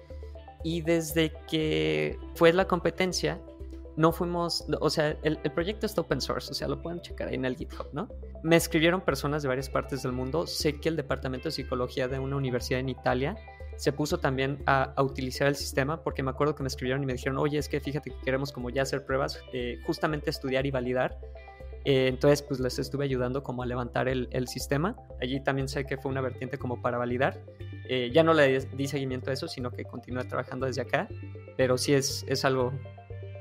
Y 0.61 0.81
desde 0.81 1.31
que 1.49 2.17
fue 2.35 2.51
la 2.51 2.67
competencia, 2.67 3.39
no 3.95 4.11
fuimos, 4.11 4.65
o 4.79 4.89
sea, 4.89 5.17
el, 5.23 5.37
proyecto 5.53 5.85
está 5.85 6.01
open 6.01 6.19
source, 6.19 6.49
o 6.51 6.53
sea, 6.53 6.67
lo 6.67 6.81
pueden 6.81 7.01
checar 7.01 7.27
ahí 7.27 7.35
en 7.35 7.45
el 7.45 7.55
GitHub, 7.55 7.87
¿no? 7.93 8.09
Me 8.41 8.55
escribieron 8.55 9.01
personas 9.01 9.43
de 9.43 9.47
varias 9.47 9.69
partes 9.69 10.03
del 10.03 10.11
mundo. 10.11 10.47
Sé 10.47 10.79
que 10.79 10.89
el 10.89 10.95
Departamento 10.95 11.45
de 11.45 11.51
Psicología 11.51 12.07
de 12.07 12.19
una 12.19 12.35
universidad 12.35 12.79
en 12.79 12.89
Italia 12.89 13.35
se 13.77 13.91
puso 13.91 14.19
también 14.19 14.63
a, 14.65 14.93
utilizar 15.01 15.47
el 15.47 15.55
sistema 15.55 16.03
porque 16.03 16.23
me 16.23 16.31
acuerdo 16.31 16.55
que 16.55 16.63
me 16.63 16.67
escribieron 16.67 17.03
y 17.03 17.05
me 17.05 17.13
dijeron, 17.13 17.37
oye, 17.37 17.57
es 17.57 17.69
que 17.69 17.79
fíjate 17.79 18.11
que 18.11 18.17
queremos 18.23 18.51
como 18.51 18.69
ya 18.69 18.81
hacer 18.81 19.05
pruebas, 19.05 19.41
eh, 19.53 19.79
justamente 19.85 20.29
estudiar 20.29 20.65
y 20.65 20.71
validar. 20.71 21.19
Eh, 21.85 22.07
entonces, 22.07 22.41
pues 22.41 22.59
les 22.59 22.79
estuve 22.79 23.03
ayudando 23.03 23.43
como 23.43 23.61
a 23.61 23.65
levantar 23.65 24.07
el, 24.07 24.47
sistema. 24.47 24.95
Allí 25.21 25.41
también 25.41 25.67
sé 25.67 25.85
que 25.85 25.97
fue 25.97 26.11
una 26.11 26.21
vertiente 26.21 26.57
como 26.57 26.81
para 26.81 26.97
validar. 26.97 27.41
Eh, 27.89 28.09
ya 28.13 28.23
no 28.23 28.33
le 28.33 28.59
di 28.59 28.87
seguimiento 28.87 29.29
a 29.29 29.33
eso, 29.33 29.47
sino 29.47 29.69
que 29.69 29.83
continué 29.83 30.23
trabajando 30.23 30.65
desde 30.65 30.81
acá. 30.81 31.09
Pero 31.57 31.77
sí 31.77 31.93
es, 31.93 32.25
es 32.29 32.45
algo 32.45 32.71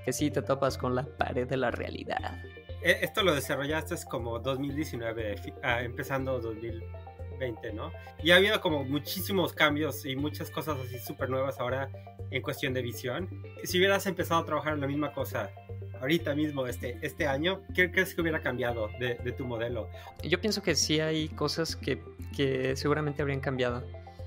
que 0.04 0.12
sí 0.12 0.30
te 0.30 0.42
topas 0.42 0.78
con 0.78 0.94
la 0.94 1.04
pared 1.04 1.46
de 1.46 1.56
la 1.56 1.70
realidad. 1.70 2.42
E, 2.82 2.98
esto 3.02 3.22
lo 3.22 3.34
desarrollaste 3.34 3.94
es 3.94 4.04
como 4.04 4.38
2019, 4.38 5.36
ah, 5.62 5.82
empezando 5.82 6.40
2020, 6.40 7.72
¿no? 7.72 7.92
Y 8.22 8.32
ha 8.32 8.36
habido 8.36 8.60
como 8.60 8.84
muchísimos 8.84 9.52
cambios 9.52 10.04
y 10.04 10.16
muchas 10.16 10.50
cosas 10.50 10.78
así 10.84 10.98
súper 10.98 11.30
nuevas 11.30 11.60
ahora 11.60 11.90
en 12.30 12.42
cuestión 12.42 12.74
de 12.74 12.82
visión. 12.82 13.28
Si 13.64 13.78
hubieras 13.78 14.06
empezado 14.06 14.40
a 14.42 14.44
trabajar 14.44 14.74
en 14.74 14.80
la 14.80 14.86
misma 14.86 15.12
cosa 15.12 15.50
ahorita 16.00 16.34
mismo, 16.34 16.66
este, 16.66 16.98
este 17.02 17.28
año, 17.28 17.62
¿qué 17.74 17.92
crees 17.92 18.14
que 18.14 18.22
hubiera 18.22 18.40
cambiado 18.40 18.88
de, 18.98 19.14
de 19.14 19.32
tu 19.32 19.46
modelo? 19.46 19.88
Yo 20.24 20.40
pienso 20.40 20.60
que 20.60 20.74
sí 20.74 20.98
hay 20.98 21.28
cosas 21.28 21.76
que, 21.76 22.02
que 22.36 22.74
seguramente 22.74 23.22
habrían 23.22 23.40
cambiado. 23.40 23.84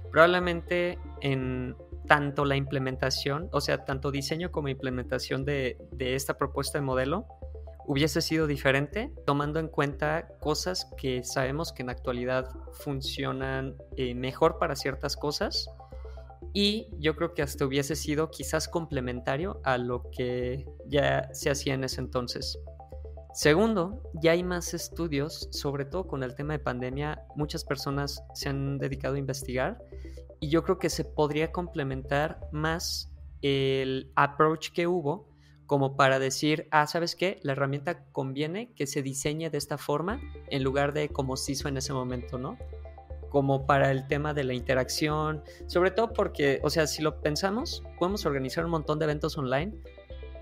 Probablemente 0.10 0.98
en 1.20 1.76
tanto 2.08 2.46
la 2.46 2.56
implementación, 2.56 3.50
o 3.52 3.62
sea, 3.62 3.86
tanto 3.86 4.12
diseño 4.12 4.52
como 4.52 4.70
implementación 4.70 5.46
de, 5.46 5.78
esta 6.00 6.38
propuesta 6.38 6.80
de 6.80 6.86
modelo 6.86 7.26
hubiese 7.88 8.22
sido 8.22 8.48
diferente, 8.48 9.12
tomando 9.26 9.60
en 9.60 9.68
cuenta 9.68 10.28
cosas 10.40 10.92
que 10.98 11.24
sabemos 11.24 11.72
que 11.72 11.84
en 11.84 11.92
actualidad 11.92 12.50
funcionan 12.74 13.76
eh, 13.96 14.16
mejor 14.16 14.58
para 14.58 14.76
ciertas 14.76 15.16
cosas 15.16 15.70
y 16.52 16.88
yo 17.00 17.16
creo 17.16 17.34
que 17.34 17.44
hasta 17.44 17.66
hubiese 17.66 17.96
sido 17.96 18.32
quizás 18.32 18.68
complementario 18.68 19.62
a 19.64 19.78
lo 19.78 20.10
que 20.10 20.66
ya 20.88 21.30
se 21.34 21.52
hacía 21.52 21.74
en 21.74 21.84
ese 21.84 22.02
entonces. 22.02 22.58
Segundo, 23.34 24.02
ya 24.14 24.32
hay 24.32 24.44
más 24.44 24.74
estudios, 24.74 25.50
sobre 25.52 25.84
todo 25.84 26.08
con 26.08 26.24
el 26.24 26.34
tema 26.36 26.54
de 26.54 26.60
pandemia, 26.60 27.26
muchas 27.36 27.66
personas 27.66 28.24
se 28.34 28.48
han 28.48 28.78
dedicado 28.78 29.16
a 29.16 29.20
investigar 29.20 29.78
y 30.40 30.50
yo 30.50 30.64
creo 30.64 30.80
que 30.80 30.90
se 30.90 31.06
podría 31.06 31.52
complementar 31.52 32.48
más 32.52 33.12
el 33.42 34.12
approach 34.16 34.72
que 34.72 34.88
hubo 34.88 35.30
como 35.66 35.96
para 35.96 36.20
decir, 36.20 36.68
ah, 36.72 36.88
¿sabes 36.88 37.16
qué? 37.16 37.40
La 37.42 37.54
herramienta 37.54 38.06
conviene 38.12 38.72
que 38.74 38.88
se 38.88 39.02
diseñe 39.02 39.50
de 39.50 39.58
esta 39.58 39.78
forma 39.78 40.22
en 40.50 40.64
lugar 40.64 40.94
de 40.94 41.10
como 41.10 41.38
se 41.38 41.54
hizo 41.54 41.68
en 41.68 41.78
ese 41.78 41.94
momento, 41.94 42.38
¿no? 42.38 42.58
Como 43.30 43.66
para 43.66 43.92
el 43.92 44.08
tema 44.08 44.34
de 44.34 44.44
la 44.44 44.54
interacción, 44.54 45.44
sobre 45.68 45.92
todo 45.92 46.14
porque, 46.14 46.60
o 46.64 46.70
sea, 46.70 46.88
si 46.88 47.02
lo 47.02 47.22
pensamos, 47.22 47.84
podemos 48.00 48.26
organizar 48.26 48.64
un 48.64 48.72
montón 48.72 49.00
de 49.00 49.06
eventos 49.06 49.38
online. 49.38 49.74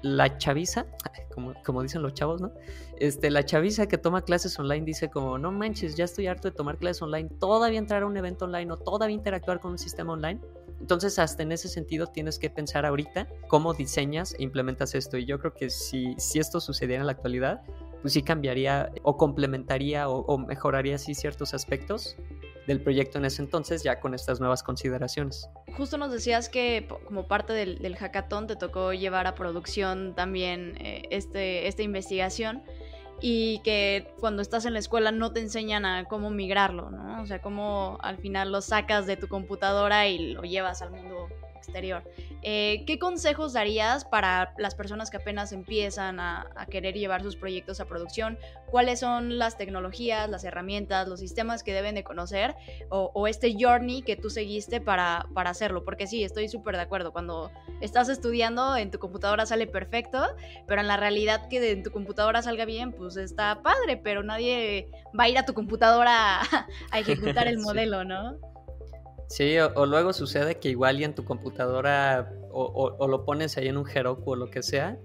La 0.03 0.37
chaviza, 0.37 0.85
como, 1.33 1.55
como 1.65 1.81
dicen 1.81 2.03
los 2.03 2.13
chavos, 2.13 2.39
¿no? 2.39 2.51
Este, 2.99 3.31
la 3.31 3.43
chaviza 3.43 3.87
que 3.87 3.97
toma 3.97 4.21
clases 4.21 4.57
online 4.59 4.85
dice 4.85 5.09
como, 5.09 5.39
no 5.39 5.51
manches, 5.51 5.95
ya 5.95 6.05
estoy 6.05 6.27
harto 6.27 6.49
de 6.49 6.55
tomar 6.55 6.77
clases 6.77 7.01
online, 7.01 7.29
todavía 7.39 7.79
entrar 7.79 8.03
a 8.03 8.05
un 8.05 8.15
evento 8.15 8.45
online 8.45 8.71
o 8.71 8.77
todavía 8.77 9.15
interactuar 9.15 9.59
con 9.59 9.71
un 9.71 9.77
sistema 9.79 10.13
online 10.13 10.39
entonces, 10.83 11.17
hasta 11.17 11.43
en 11.43 11.53
ese 11.53 11.69
sentido 11.69 12.07
tienes 12.07 12.37
que 12.37 12.49
pensar 12.49 12.85
ahorita 12.85 13.29
cómo 13.47 13.73
diseñas 13.73 14.35
e 14.37 14.43
implementas 14.43 14.95
esto. 14.95 15.17
Y 15.17 15.25
yo 15.25 15.39
creo 15.39 15.53
que 15.53 15.69
si, 15.69 16.13
si 16.17 16.39
esto 16.39 16.59
sucediera 16.59 16.99
en 16.99 17.05
la 17.05 17.13
actualidad, 17.13 17.61
pues 18.03 18.13
sí 18.13 18.21
cambiaría 18.21 18.91
o 19.01 19.15
complementaría 19.17 20.09
o, 20.09 20.37
mejoraría 20.37 20.95
así 20.95 21.15
ciertos 21.15 21.53
aspectos 21.53 22.17
del 22.67 22.81
proyecto 22.81 23.17
en 23.17 23.25
ese 23.25 23.41
entonces 23.41 23.81
ya 23.81 24.01
con 24.01 24.13
estas 24.13 24.41
nuevas 24.41 24.61
consideraciones. 24.61 25.49
Justo 25.77 25.97
nos 25.97 26.11
decías 26.11 26.49
que 26.49 26.87
como 27.05 27.27
parte 27.27 27.53
del, 27.53 27.79
del 27.79 27.95
hackathon 27.95 28.47
te 28.47 28.57
tocó 28.57 28.93
llevar 28.93 29.25
a 29.25 29.35
producción 29.35 30.15
también 30.15 30.75
eh, 30.81 31.03
este, 31.11 31.67
esta 31.67 31.81
investigación 31.81 32.61
y 33.21 33.59
que 33.59 34.13
cuando 34.19 34.41
estás 34.41 34.65
en 34.65 34.73
la 34.73 34.79
escuela 34.79 35.11
no 35.11 35.31
te 35.31 35.39
enseñan 35.39 35.85
a 35.85 36.03
cómo 36.03 36.29
migrarlo, 36.29 36.91
¿no? 36.91 37.21
O 37.21 37.25
sea, 37.25 37.41
cómo 37.41 37.97
al 38.01 38.17
final 38.17 38.51
lo 38.51 38.59
sacas 38.59 39.07
de 39.07 39.15
tu 39.15 39.29
computadora 39.29 40.09
y 40.09 40.33
lo 40.33 40.41
llevas 40.41 40.81
al 40.81 40.91
mundo 40.91 41.29
exterior. 41.63 42.04
Eh, 42.41 42.84
¿Qué 42.86 42.99
consejos 42.99 43.54
darías 43.54 44.06
para 44.06 44.54
las 44.58 44.76
personas 44.76 45.10
que 45.10 45.17
apenas 45.17 45.52
empiezan 45.52 46.19
a, 46.19 46.49
querer 46.69 46.95
llevar 46.95 47.23
sus 47.23 47.36
proyectos 47.36 47.80
a 47.80 47.86
producción? 47.86 48.38
¿Cuáles 48.69 48.99
son 48.99 49.38
las 49.38 49.58
tecnologías, 49.58 50.30
las 50.30 50.43
herramientas, 50.43 51.08
los 51.08 51.19
sistemas 51.19 51.63
que 51.63 51.73
deben 51.73 51.95
de 51.95 52.04
conocer 52.04 52.56
o, 52.89 53.28
este 53.28 53.56
journey 53.58 54.02
que 54.02 54.15
tú 54.15 54.30
seguiste 54.30 54.82
para, 54.82 55.28
para 55.34 55.52
hacerlo? 55.52 55.84
Porque 55.84 56.08
sí, 56.08 56.23
estoy 56.23 56.49
súper 56.49 56.76
de 56.76 56.82
acuerdo. 56.82 57.12
Cuando 57.12 57.52
estás 57.82 58.10
estudiando 58.10 58.76
en 58.76 58.91
tu 58.91 58.99
computadora 58.99 59.45
sale 59.45 59.67
perfecto, 59.67 60.23
pero 60.67 60.82
en 60.82 60.88
la 60.88 60.97
realidad 60.97 61.47
que 61.49 61.71
en 61.71 61.84
tu 61.84 61.91
computadora 61.91 62.41
salga 62.41 62.65
bien, 62.65 62.91
pues 62.91 63.17
está 63.17 63.62
padre, 63.62 63.97
pero 63.97 64.23
nadie 64.23 64.89
va 65.17 65.26
a 65.26 65.30
ir 65.30 65.38
a 65.38 65.45
tu 65.45 65.54
computadora 65.54 66.41
a, 66.91 66.99
ejecutar 66.99 67.47
el 67.47 67.58
modelo, 67.60 68.04
¿no? 68.04 68.38
Sí, 69.27 69.57
o, 69.57 69.86
luego 69.86 70.13
sucede 70.13 70.59
que 70.59 70.69
igual 70.69 70.99
y 70.99 71.03
en 71.03 71.15
tu 71.15 71.23
computadora 71.25 72.31
o, 72.51 73.07
lo 73.07 73.25
pones 73.25 73.57
ahí 73.57 73.67
en 73.67 73.77
un 73.77 73.89
Heroku 73.89 74.31
o 74.31 74.36
lo 74.36 74.49
que 74.49 74.62
sea 74.62 74.97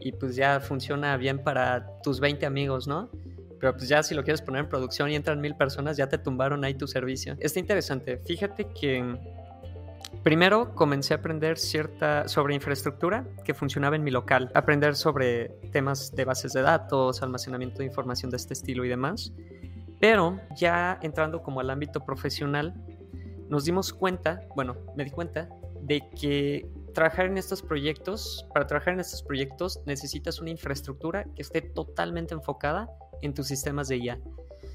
y 0.00 0.12
pues 0.12 0.36
ya 0.36 0.60
funciona 0.60 1.16
bien 1.16 1.42
para 1.42 2.00
tus 2.02 2.20
20 2.20 2.46
amigos, 2.46 2.86
¿no? 2.86 3.10
Pero 3.60 3.74
pues 3.74 3.88
ya 3.88 4.02
si 4.02 4.14
lo 4.14 4.22
quieres 4.22 4.42
poner 4.42 4.64
en 4.64 4.68
producción 4.68 5.10
y 5.10 5.16
entran 5.16 5.40
mil 5.40 5.56
personas, 5.56 5.96
ya 5.96 6.08
te 6.08 6.18
tumbaron 6.18 6.64
ahí 6.64 6.74
tu 6.74 6.86
servicio. 6.86 7.36
Está 7.40 7.58
interesante. 7.58 8.18
Fíjate 8.18 8.68
que 8.72 9.16
primero 10.22 10.74
comencé 10.74 11.14
a 11.14 11.16
aprender 11.16 11.58
cierta 11.58 12.28
sobre 12.28 12.54
infraestructura 12.54 13.26
que 13.44 13.54
funcionaba 13.54 13.96
en 13.96 14.04
mi 14.04 14.10
local. 14.10 14.50
Aprender 14.54 14.94
sobre 14.94 15.48
temas 15.72 16.14
de 16.14 16.24
bases 16.24 16.52
de 16.52 16.62
datos, 16.62 17.22
almacenamiento 17.22 17.78
de 17.78 17.86
información 17.86 18.30
de 18.30 18.36
este 18.36 18.54
estilo 18.54 18.84
y 18.84 18.88
demás. 18.88 19.32
Pero 20.00 20.40
ya 20.56 20.98
entrando 21.02 21.42
como 21.42 21.58
al 21.60 21.70
ámbito 21.70 22.04
profesional, 22.04 22.74
nos 23.48 23.64
dimos 23.64 23.92
cuenta, 23.92 24.40
bueno, 24.54 24.76
me 24.96 25.04
di 25.04 25.10
cuenta 25.10 25.48
de 25.80 26.02
que 26.10 26.68
trabajar 26.94 27.26
en 27.26 27.38
estos 27.38 27.62
proyectos, 27.62 28.46
para 28.52 28.66
trabajar 28.66 28.94
en 28.94 29.00
estos 29.00 29.22
proyectos 29.22 29.80
necesitas 29.86 30.40
una 30.40 30.50
infraestructura 30.50 31.24
que 31.34 31.42
esté 31.42 31.62
totalmente 31.62 32.34
enfocada 32.34 32.88
en 33.22 33.34
tus 33.34 33.46
sistemas 33.46 33.88
de 33.88 33.98
IA. 33.98 34.18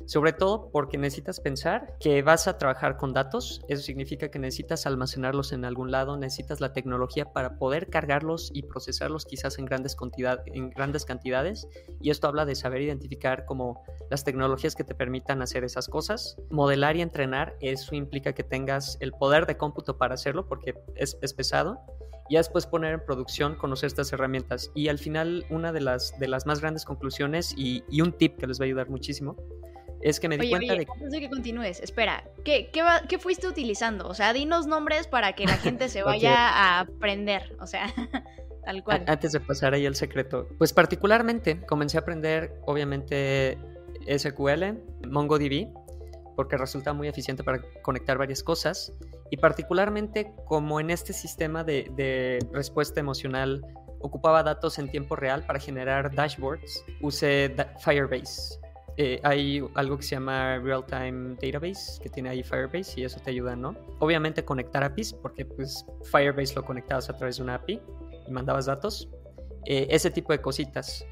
Sobre 0.05 0.33
todo 0.33 0.69
porque 0.71 0.97
necesitas 0.97 1.39
pensar 1.39 1.95
que 1.99 2.21
vas 2.21 2.47
a 2.47 2.57
trabajar 2.57 2.97
con 2.97 3.13
datos, 3.13 3.61
eso 3.67 3.81
significa 3.81 4.29
que 4.29 4.39
necesitas 4.39 4.85
almacenarlos 4.85 5.53
en 5.53 5.65
algún 5.65 5.91
lado, 5.91 6.17
necesitas 6.17 6.59
la 6.59 6.73
tecnología 6.73 7.31
para 7.31 7.57
poder 7.57 7.89
cargarlos 7.89 8.51
y 8.53 8.63
procesarlos 8.63 9.25
quizás 9.25 9.57
en 9.59 9.65
grandes, 9.65 9.95
en 10.47 10.69
grandes 10.71 11.05
cantidades, 11.05 11.67
y 12.01 12.09
esto 12.09 12.27
habla 12.27 12.45
de 12.45 12.55
saber 12.55 12.81
identificar 12.81 13.45
como 13.45 13.83
las 14.09 14.23
tecnologías 14.23 14.75
que 14.75 14.83
te 14.83 14.93
permitan 14.93 15.41
hacer 15.41 15.63
esas 15.63 15.87
cosas. 15.87 16.37
Modelar 16.49 16.95
y 16.97 17.01
entrenar, 17.01 17.55
eso 17.61 17.95
implica 17.95 18.33
que 18.33 18.43
tengas 18.43 18.97
el 18.99 19.11
poder 19.13 19.45
de 19.45 19.57
cómputo 19.57 19.97
para 19.97 20.15
hacerlo 20.15 20.47
porque 20.47 20.75
es, 20.95 21.15
pesado 21.33 21.79
y 22.29 22.35
después 22.35 22.67
poner 22.67 22.93
en 22.93 23.05
producción, 23.05 23.55
conocer 23.55 23.87
estas 23.87 24.11
herramientas. 24.13 24.71
Y 24.75 24.89
al 24.89 24.99
final, 24.99 25.45
una 25.49 25.71
de 25.71 25.81
las, 25.81 26.17
de 26.19 26.27
las 26.27 26.45
más 26.45 26.61
grandes 26.61 26.85
conclusiones 26.85 27.53
y, 27.57 27.83
y, 27.89 28.01
un 28.01 28.13
tip 28.13 28.37
que 28.37 28.47
les 28.47 28.59
va 28.59 28.63
a 28.63 28.67
ayudar 28.67 28.89
muchísimo 28.89 29.35
es 30.03 30.19
que 30.19 30.27
me 30.27 30.37
di 30.37 30.49
cuenta 30.49 30.75
de 30.75 30.85
que... 30.85 30.91
Antes 30.91 31.11
de 31.11 31.19
que 31.21 31.29
continúes, 31.29 31.79
espera, 31.79 32.23
¿qué, 32.43 32.69
qué, 32.71 33.17
fuiste 33.17 33.47
utilizando? 33.47 34.07
O 34.07 34.13
sea, 34.13 34.33
dinos 34.33 34.67
nombres 34.67 35.07
para 35.07 35.33
que 35.33 35.45
la 35.45 35.57
gente 35.57 35.87
se 35.89 36.03
vaya 36.03 36.49
a 36.49 36.81
aprender, 36.81 37.55
o 37.59 37.67
sea, 37.67 37.87
tal 38.65 38.83
cual. 38.83 39.05
Antes 39.07 39.31
de 39.31 39.39
pasar 39.39 39.73
ahí 39.73 39.85
el 39.85 39.95
secreto, 39.95 40.47
pues 40.57 40.73
particularmente 40.73 41.61
comencé 41.65 41.97
a 41.97 42.01
aprender, 42.01 42.53
obviamente, 42.65 43.57
SQL, 44.05 44.77
MongoDB, 45.09 45.69
porque 46.35 46.57
resulta 46.57 46.91
muy 46.93 47.07
eficiente 47.07 47.43
para 47.43 47.61
conectar 47.81 48.17
varias 48.17 48.43
cosas, 48.43 48.91
y 49.31 49.37
particularmente 49.37 50.33
como 50.45 50.79
en 50.81 50.89
este 50.89 51.13
sistema 51.13 51.63
de, 51.63 51.89
de 51.95 52.39
respuesta 52.51 52.99
emocional 52.99 53.65
ocupaba 54.01 54.43
datos 54.43 54.79
en 54.79 54.91
tiempo 54.91 55.15
real 55.15 55.45
para 55.45 55.59
generar 55.59 56.13
dashboards, 56.13 56.83
usé 57.01 57.55
Firebase 57.79 58.59
eh, 58.97 59.19
hay 59.23 59.63
algo 59.73 59.97
que 59.97 60.03
se 60.03 60.15
llama 60.15 60.59
Real 60.59 60.85
Time 60.85 61.35
Database, 61.41 61.99
que 62.01 62.09
tiene 62.09 62.29
ahí 62.29 62.43
Firebase 62.43 63.01
y 63.01 63.03
eso 63.03 63.19
te 63.19 63.31
ayuda, 63.31 63.55
¿no? 63.55 63.75
Obviamente 63.99 64.45
conectar 64.45 64.83
APIs, 64.83 65.13
porque 65.13 65.45
pues 65.45 65.85
Firebase 66.03 66.55
lo 66.55 66.63
conectabas 66.63 67.09
a 67.09 67.17
través 67.17 67.37
de 67.37 67.43
una 67.43 67.55
API 67.55 67.81
y 68.27 68.31
mandabas 68.31 68.65
datos. 68.65 69.09
Eh, 69.65 69.87
ese 69.89 70.11
tipo 70.11 70.33
de 70.33 70.41
cositas. 70.41 71.05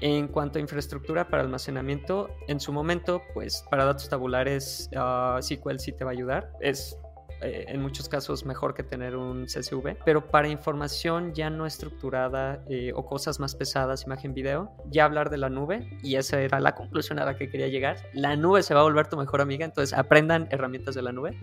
En 0.00 0.28
cuanto 0.28 0.58
a 0.58 0.60
infraestructura 0.60 1.28
para 1.28 1.42
almacenamiento, 1.42 2.28
en 2.48 2.60
su 2.60 2.72
momento, 2.72 3.22
pues 3.32 3.64
para 3.70 3.84
datos 3.84 4.08
tabulares, 4.08 4.90
uh, 4.92 5.40
SQL 5.40 5.78
sí 5.78 5.92
te 5.92 6.04
va 6.04 6.10
a 6.10 6.12
ayudar. 6.12 6.52
Es 6.60 6.98
eh, 7.40 7.66
en 7.68 7.82
muchos 7.82 8.08
casos 8.08 8.44
mejor 8.44 8.74
que 8.74 8.82
tener 8.82 9.16
un 9.16 9.46
CSV, 9.46 9.96
pero 10.04 10.28
para 10.28 10.48
información 10.48 11.34
ya 11.34 11.50
no 11.50 11.66
estructurada 11.66 12.62
eh, 12.68 12.92
o 12.94 13.06
cosas 13.06 13.40
más 13.40 13.54
pesadas, 13.54 14.04
imagen, 14.04 14.34
video, 14.34 14.72
ya 14.90 15.04
hablar 15.04 15.30
de 15.30 15.38
la 15.38 15.48
nube, 15.48 15.88
y 16.02 16.16
esa 16.16 16.40
era 16.40 16.60
la 16.60 16.74
conclusión 16.74 17.18
a 17.18 17.24
la 17.24 17.36
que 17.36 17.50
quería 17.50 17.68
llegar, 17.68 17.96
la 18.12 18.36
nube 18.36 18.62
se 18.62 18.74
va 18.74 18.80
a 18.80 18.84
volver 18.84 19.08
tu 19.08 19.16
mejor 19.16 19.40
amiga, 19.40 19.64
entonces 19.64 19.96
aprendan 19.96 20.48
herramientas 20.50 20.94
de 20.94 21.02
la 21.02 21.12
nube. 21.12 21.38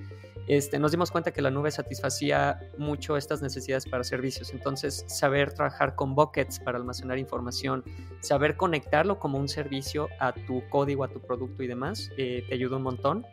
Este, 0.47 0.79
nos 0.79 0.91
dimos 0.91 1.11
cuenta 1.11 1.31
que 1.31 1.41
la 1.41 1.51
nube 1.51 1.71
satisfacía 1.71 2.59
mucho 2.77 3.15
estas 3.15 3.41
necesidades 3.41 3.85
para 3.85 4.03
servicios, 4.03 4.51
entonces 4.53 5.05
saber 5.07 5.53
trabajar 5.53 5.95
con 5.95 6.15
buckets 6.15 6.59
para 6.59 6.77
almacenar 6.77 7.17
información, 7.19 7.83
saber 8.21 8.57
conectarlo 8.57 9.19
como 9.19 9.37
un 9.37 9.47
servicio 9.47 10.09
a 10.19 10.33
tu 10.33 10.67
código, 10.69 11.03
a 11.03 11.09
tu 11.09 11.21
producto 11.21 11.63
y 11.63 11.67
demás, 11.67 12.09
eh, 12.17 12.43
te 12.47 12.55
ayuda 12.55 12.77
un 12.77 12.83
montón. 12.83 13.25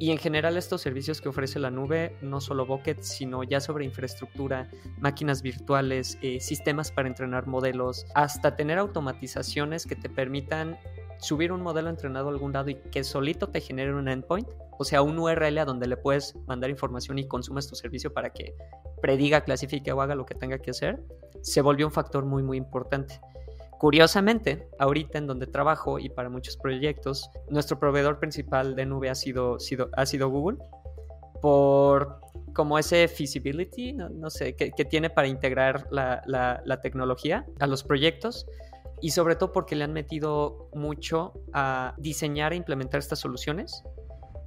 Y 0.00 0.12
en 0.12 0.16
general 0.16 0.56
estos 0.56 0.80
servicios 0.80 1.20
que 1.20 1.28
ofrece 1.28 1.58
la 1.58 1.70
nube, 1.70 2.16
no 2.22 2.40
solo 2.40 2.64
Bucket, 2.64 3.02
sino 3.02 3.42
ya 3.44 3.60
sobre 3.60 3.84
infraestructura, 3.84 4.70
máquinas 4.98 5.42
virtuales, 5.42 6.16
eh, 6.22 6.40
sistemas 6.40 6.90
para 6.90 7.06
entrenar 7.06 7.46
modelos, 7.46 8.06
hasta 8.14 8.56
tener 8.56 8.78
automatizaciones 8.78 9.86
que 9.86 9.96
te 9.96 10.08
permitan 10.08 10.78
subir 11.18 11.52
un 11.52 11.60
modelo 11.60 11.90
entrenado 11.90 12.28
a 12.28 12.32
algún 12.32 12.54
lado 12.54 12.70
y 12.70 12.76
que 12.76 13.04
solito 13.04 13.50
te 13.50 13.60
genere 13.60 13.92
un 13.92 14.08
endpoint, 14.08 14.48
o 14.78 14.84
sea, 14.84 15.02
un 15.02 15.18
URL 15.18 15.58
a 15.58 15.66
donde 15.66 15.86
le 15.86 15.98
puedes 15.98 16.34
mandar 16.46 16.70
información 16.70 17.18
y 17.18 17.28
consumes 17.28 17.68
tu 17.68 17.74
servicio 17.74 18.14
para 18.14 18.30
que 18.30 18.54
prediga, 19.02 19.42
clasifique 19.42 19.92
o 19.92 20.00
haga 20.00 20.14
lo 20.14 20.24
que 20.24 20.34
tenga 20.34 20.60
que 20.60 20.70
hacer, 20.70 21.04
se 21.42 21.60
volvió 21.60 21.86
un 21.86 21.92
factor 21.92 22.24
muy, 22.24 22.42
muy 22.42 22.56
importante. 22.56 23.20
Curiosamente, 23.80 24.68
ahorita 24.78 25.16
en 25.16 25.26
donde 25.26 25.46
trabajo 25.46 25.98
y 25.98 26.10
para 26.10 26.28
muchos 26.28 26.58
proyectos, 26.58 27.30
nuestro 27.48 27.80
proveedor 27.80 28.18
principal 28.18 28.76
de 28.76 28.84
nube 28.84 29.08
ha 29.08 29.14
sido, 29.14 29.56
ha 29.96 30.04
sido 30.04 30.28
Google 30.28 30.58
por 31.40 32.20
como 32.52 32.78
ese 32.78 33.08
feasibility, 33.08 33.94
no, 33.94 34.28
sé, 34.28 34.54
que, 34.54 34.70
tiene 34.84 35.08
para 35.08 35.28
integrar 35.28 35.86
la, 35.90 36.22
la, 36.26 36.80
tecnología 36.82 37.46
a 37.58 37.66
los 37.66 37.82
proyectos 37.82 38.44
y 39.00 39.12
sobre 39.12 39.34
todo 39.34 39.50
porque 39.50 39.76
le 39.76 39.84
han 39.84 39.94
metido 39.94 40.68
mucho 40.74 41.32
a 41.54 41.94
diseñar 41.96 42.52
e 42.52 42.56
implementar 42.56 42.98
estas 42.98 43.20
soluciones 43.20 43.82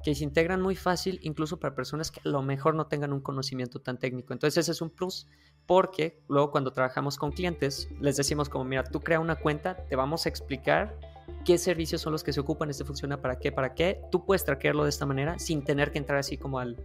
que 0.04 0.14
se 0.14 0.26
integran 0.26 0.62
muy 0.62 0.76
fácil 0.76 1.18
incluso 1.24 1.60
para 1.60 1.74
personas 1.74 2.12
que 2.12 2.20
a 2.24 2.30
lo 2.30 2.44
mejor 2.44 2.76
no 2.76 2.86
tengan 2.86 3.12
un 3.12 3.22
conocimiento 3.22 3.80
tan 3.82 3.98
técnico. 3.98 4.32
Entonces 4.32 4.60
ese 4.60 4.74
es 4.74 4.82
un 4.82 4.92
plus 4.92 5.28
porque 5.66 6.22
luego 6.28 6.52
cuando 6.52 6.72
trabajamos 6.74 7.18
con 7.18 7.32
clientes 7.32 7.90
les 8.00 8.18
decimos 8.18 8.50
como, 8.50 8.66
mira, 8.66 8.84
tú 8.84 9.00
crea 9.00 9.20
una 9.20 9.36
cuenta, 9.36 9.78
te 9.88 9.96
vamos 9.96 10.26
a 10.26 10.30
explicar 10.30 10.98
qué 11.46 11.58
servicios 11.58 12.02
son 12.02 12.12
los 12.12 12.24
que 12.24 12.34
se 12.34 12.40
ocupan, 12.40 12.70
este 12.70 12.86
funciona 12.86 13.22
para 13.22 13.40
qué, 13.40 13.52
para 13.52 13.74
qué. 13.74 14.02
Tú 14.12 14.26
puedes 14.26 14.44
traquearlo 14.44 14.84
de 14.84 14.90
esta 14.90 15.06
manera 15.06 15.40
sin 15.40 15.64
tener 15.64 15.92
que 15.92 15.98
entrar 15.98 16.20
así 16.20 16.38
como 16.38 16.60
al, 16.60 16.78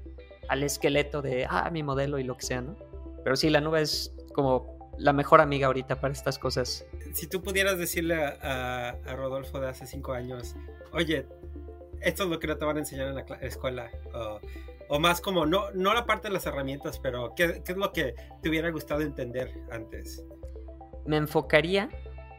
al 0.48 0.62
esqueleto 0.62 1.22
de, 1.22 1.46
ah, 1.48 1.70
mi 1.70 1.82
modelo 1.82 2.18
y 2.18 2.24
lo 2.24 2.36
que 2.36 2.46
sea, 2.46 2.60
¿no? 2.60 2.76
Pero 3.24 3.36
sí, 3.36 3.50
la 3.50 3.60
nube 3.60 3.82
es 3.82 4.14
como 4.32 4.78
la 4.98 5.12
mejor 5.12 5.40
amiga 5.40 5.66
ahorita 5.68 6.00
para 6.00 6.12
estas 6.12 6.38
cosas. 6.38 6.84
Si 7.12 7.26
tú 7.26 7.42
pudieras 7.42 7.78
decirle 7.78 8.16
a, 8.16 8.96
Rodolfo 9.16 9.60
de 9.60 9.68
hace 9.68 9.86
cinco 9.86 10.12
años, 10.12 10.56
oye, 10.92 11.26
esto 12.00 12.24
es 12.24 12.28
lo 12.28 12.38
que 12.38 12.46
no 12.46 12.56
te 12.56 12.64
van 12.64 12.76
a 12.76 12.80
enseñar 12.80 13.08
en 13.08 13.14
la 13.14 13.22
escuela, 13.40 13.90
más 14.98 15.20
como, 15.20 15.46
no, 15.46 15.70
no 15.72 15.92
la 15.92 16.06
parte 16.06 16.28
de 16.28 16.34
las 16.34 16.46
herramientas, 16.46 16.98
pero 16.98 17.34
¿qué, 17.36 17.62
¿qué 17.64 17.72
es 17.72 17.78
lo 17.78 17.92
que 17.92 18.14
te 18.42 18.48
hubiera 18.48 18.70
gustado 18.70 19.02
entender 19.02 19.52
antes? 19.70 20.24
Me 21.06 21.16
enfocaría 21.16 21.88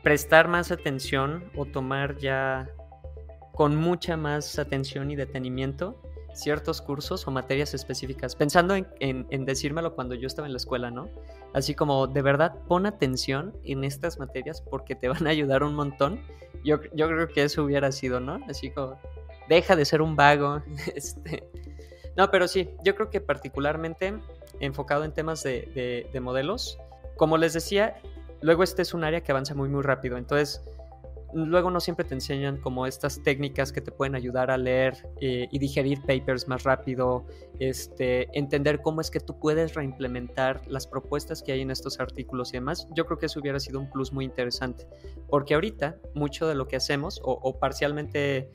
prestar 0.04 0.48
más 0.48 0.72
atención 0.72 1.52
o 1.56 1.66
tomar 1.66 2.18
ya 2.18 2.70
con 3.54 3.76
mucha 3.76 4.18
más 4.18 4.58
atención 4.58 5.12
y 5.12 5.16
detenimiento 5.16 6.02
ciertos 6.34 6.82
cursos 6.82 7.28
o 7.28 7.32
materias 7.32 7.74
específicas, 7.74 8.36
pensando 8.36 8.76
en, 8.76 9.46
decírmelo 9.46 9.96
cuando 9.96 10.16
yo 10.16 10.28
estaba 10.28 10.48
en 10.48 10.54
la 10.54 10.58
escuela, 10.58 10.92
¿no? 10.92 11.10
Así 11.54 11.76
como, 11.76 12.08
de 12.08 12.22
verdad, 12.22 12.56
pon 12.68 12.86
atención 12.86 13.54
en 13.64 13.84
estas 13.84 14.20
materias 14.20 14.62
porque 14.62 14.96
te 14.96 15.10
van 15.10 15.28
a 15.28 15.32
ayudar 15.32 15.64
un 15.64 15.76
montón. 15.76 16.22
Yo, 16.64 16.80
yo 16.94 17.08
creo 17.08 17.28
que 17.28 17.44
eso 17.44 17.64
hubiera 17.64 17.92
sido, 17.92 18.20
¿no? 18.20 18.40
Así 18.48 18.72
como, 18.72 19.00
deja 19.48 19.76
de 19.76 19.86
ser 19.86 20.02
un 20.02 20.16
vago. 20.16 20.62
este... 20.96 21.50
No, 22.20 22.30
pero 22.30 22.50
sí, 22.50 22.70
yo 22.84 22.96
creo 22.96 23.10
que 23.10 23.22
particularmente 23.22 24.14
enfocado 24.60 25.06
en 25.06 25.14
temas 25.14 25.42
de, 25.42 26.06
de 26.12 26.20
modelos, 26.20 26.78
como 27.16 27.38
les 27.38 27.54
decía, 27.54 27.96
luego 28.42 28.62
este 28.62 28.82
es 28.82 28.94
un 28.94 29.06
área 29.06 29.22
que 29.22 29.32
avanza 29.32 29.56
muy, 29.56 29.70
muy 29.70 29.84
rápido. 29.84 30.18
Entonces, 30.18 30.62
luego 31.34 31.72
no 31.72 31.80
siempre 31.80 32.06
te 32.06 32.16
enseñan 32.16 32.58
como 32.58 32.86
estas 32.86 33.24
técnicas 33.24 33.72
que 33.72 33.80
te 33.80 33.92
pueden 33.92 34.16
ayudar 34.16 34.52
a 34.52 34.58
leer 34.58 35.08
eh, 35.22 35.48
y 35.50 35.60
digerir 35.60 36.02
papers 36.02 36.50
más 36.50 36.64
rápido, 36.64 37.26
este, 37.60 38.28
entender 38.38 38.82
cómo 38.82 39.00
es 39.00 39.10
que 39.10 39.22
tú 39.22 39.40
puedes 39.40 39.74
reimplementar 39.74 40.62
las 40.68 40.88
propuestas 40.88 41.42
que 41.42 41.52
hay 41.54 41.62
en 41.62 41.72
estos 41.72 42.02
artículos 42.02 42.50
y 42.50 42.58
demás. 42.58 42.86
Yo 42.96 43.06
creo 43.06 43.18
que 43.18 43.28
eso 43.28 43.40
hubiera 43.40 43.62
sido 43.62 43.80
un 43.80 43.90
plus 43.90 44.12
muy 44.12 44.26
interesante, 44.26 44.88
porque 45.30 45.54
ahorita 45.54 45.96
mucho 46.16 46.48
de 46.48 46.56
lo 46.56 46.68
que 46.68 46.76
hacemos, 46.76 47.22
o, 47.24 47.58
parcialmente 47.60 48.52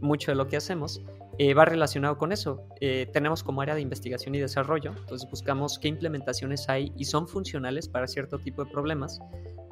mucho 0.00 0.32
de 0.32 0.36
lo 0.36 0.48
que 0.48 0.56
hacemos, 0.56 1.02
eh, 1.38 1.54
va 1.54 1.64
relacionado 1.64 2.18
con 2.18 2.32
eso. 2.32 2.66
Eh, 2.80 3.08
tenemos 3.12 3.42
como 3.44 3.60
área 3.60 3.74
de 3.76 3.80
investigación 3.80 4.34
y 4.34 4.40
desarrollo, 4.40 4.92
entonces 4.96 5.28
buscamos 5.30 5.78
qué 5.78 5.88
implementaciones 5.88 6.68
hay 6.68 6.92
y 6.96 7.04
son 7.04 7.28
funcionales 7.28 7.88
para 7.88 8.06
cierto 8.06 8.38
tipo 8.38 8.64
de 8.64 8.70
problemas 8.70 9.20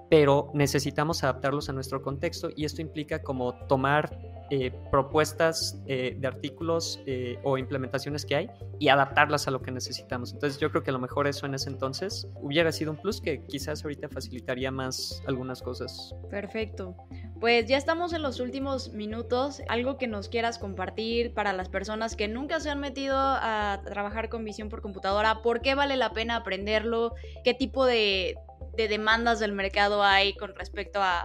pero 0.09 0.53
necesitamos 0.55 1.25
adaptarlos 1.25 1.69
a 1.69 1.73
nuestro 1.73 2.01
contexto 2.01 2.51
y 2.55 2.65
esto 2.65 2.81
implica 2.81 3.25
como 3.25 3.55
tomar 3.67 4.17
eh, 4.53 4.71
propuestas 4.93 5.85
de 5.85 6.25
artículos 6.25 7.01
o 7.43 7.59
implementaciones 7.59 8.25
que 8.25 8.37
hay 8.37 8.51
y 8.79 8.87
adaptarlas 8.87 9.49
a 9.49 9.51
lo 9.51 9.63
que 9.63 9.73
necesitamos. 9.73 10.33
Entonces 10.33 10.61
yo 10.61 10.71
creo 10.71 10.85
que 10.85 10.91
a 10.91 10.93
lo 10.93 11.01
mejor 11.01 11.27
eso 11.27 11.45
en 11.47 11.55
ese 11.55 11.71
entonces 11.71 12.29
hubiera 12.41 12.71
sido 12.71 12.93
un 12.93 12.99
plus 12.99 13.21
que 13.21 13.45
quizás 13.47 13.83
ahorita 13.83 14.09
facilitaría 14.09 14.71
más 14.71 15.21
algunas 15.27 15.61
cosas. 15.61 16.15
Perfecto. 16.31 16.95
Pues 17.41 17.67
ya 17.67 17.77
estamos 17.77 18.13
en 18.15 18.23
los 18.23 18.41
últimos 18.41 18.93
minutos. 18.93 19.63
Algo 19.69 19.99
que 19.99 20.07
nos 20.07 20.29
quieras 20.29 20.59
compartir 20.59 21.35
para 21.35 21.53
las 21.53 21.69
personas 21.69 22.17
que 22.17 22.29
nunca 22.29 22.61
se 22.61 22.71
han 22.71 22.81
metido 22.81 23.17
a 23.19 23.83
trabajar 23.85 24.29
con 24.29 24.45
visión 24.45 24.69
por 24.69 24.81
computadora, 24.81 25.43
¿por 25.43 25.61
qué 25.61 25.75
vale 25.75 25.97
la 25.97 26.13
pena 26.13 26.37
aprenderlo? 26.37 27.15
¿Qué 27.45 27.53
tipo 27.53 27.85
de, 27.85 28.37
de 28.77 28.89
demandas 28.89 29.39
del 29.39 29.53
mercado 29.53 30.03
hay 30.03 30.35
con 30.35 30.55
respecto 30.55 31.01
a, 31.03 31.23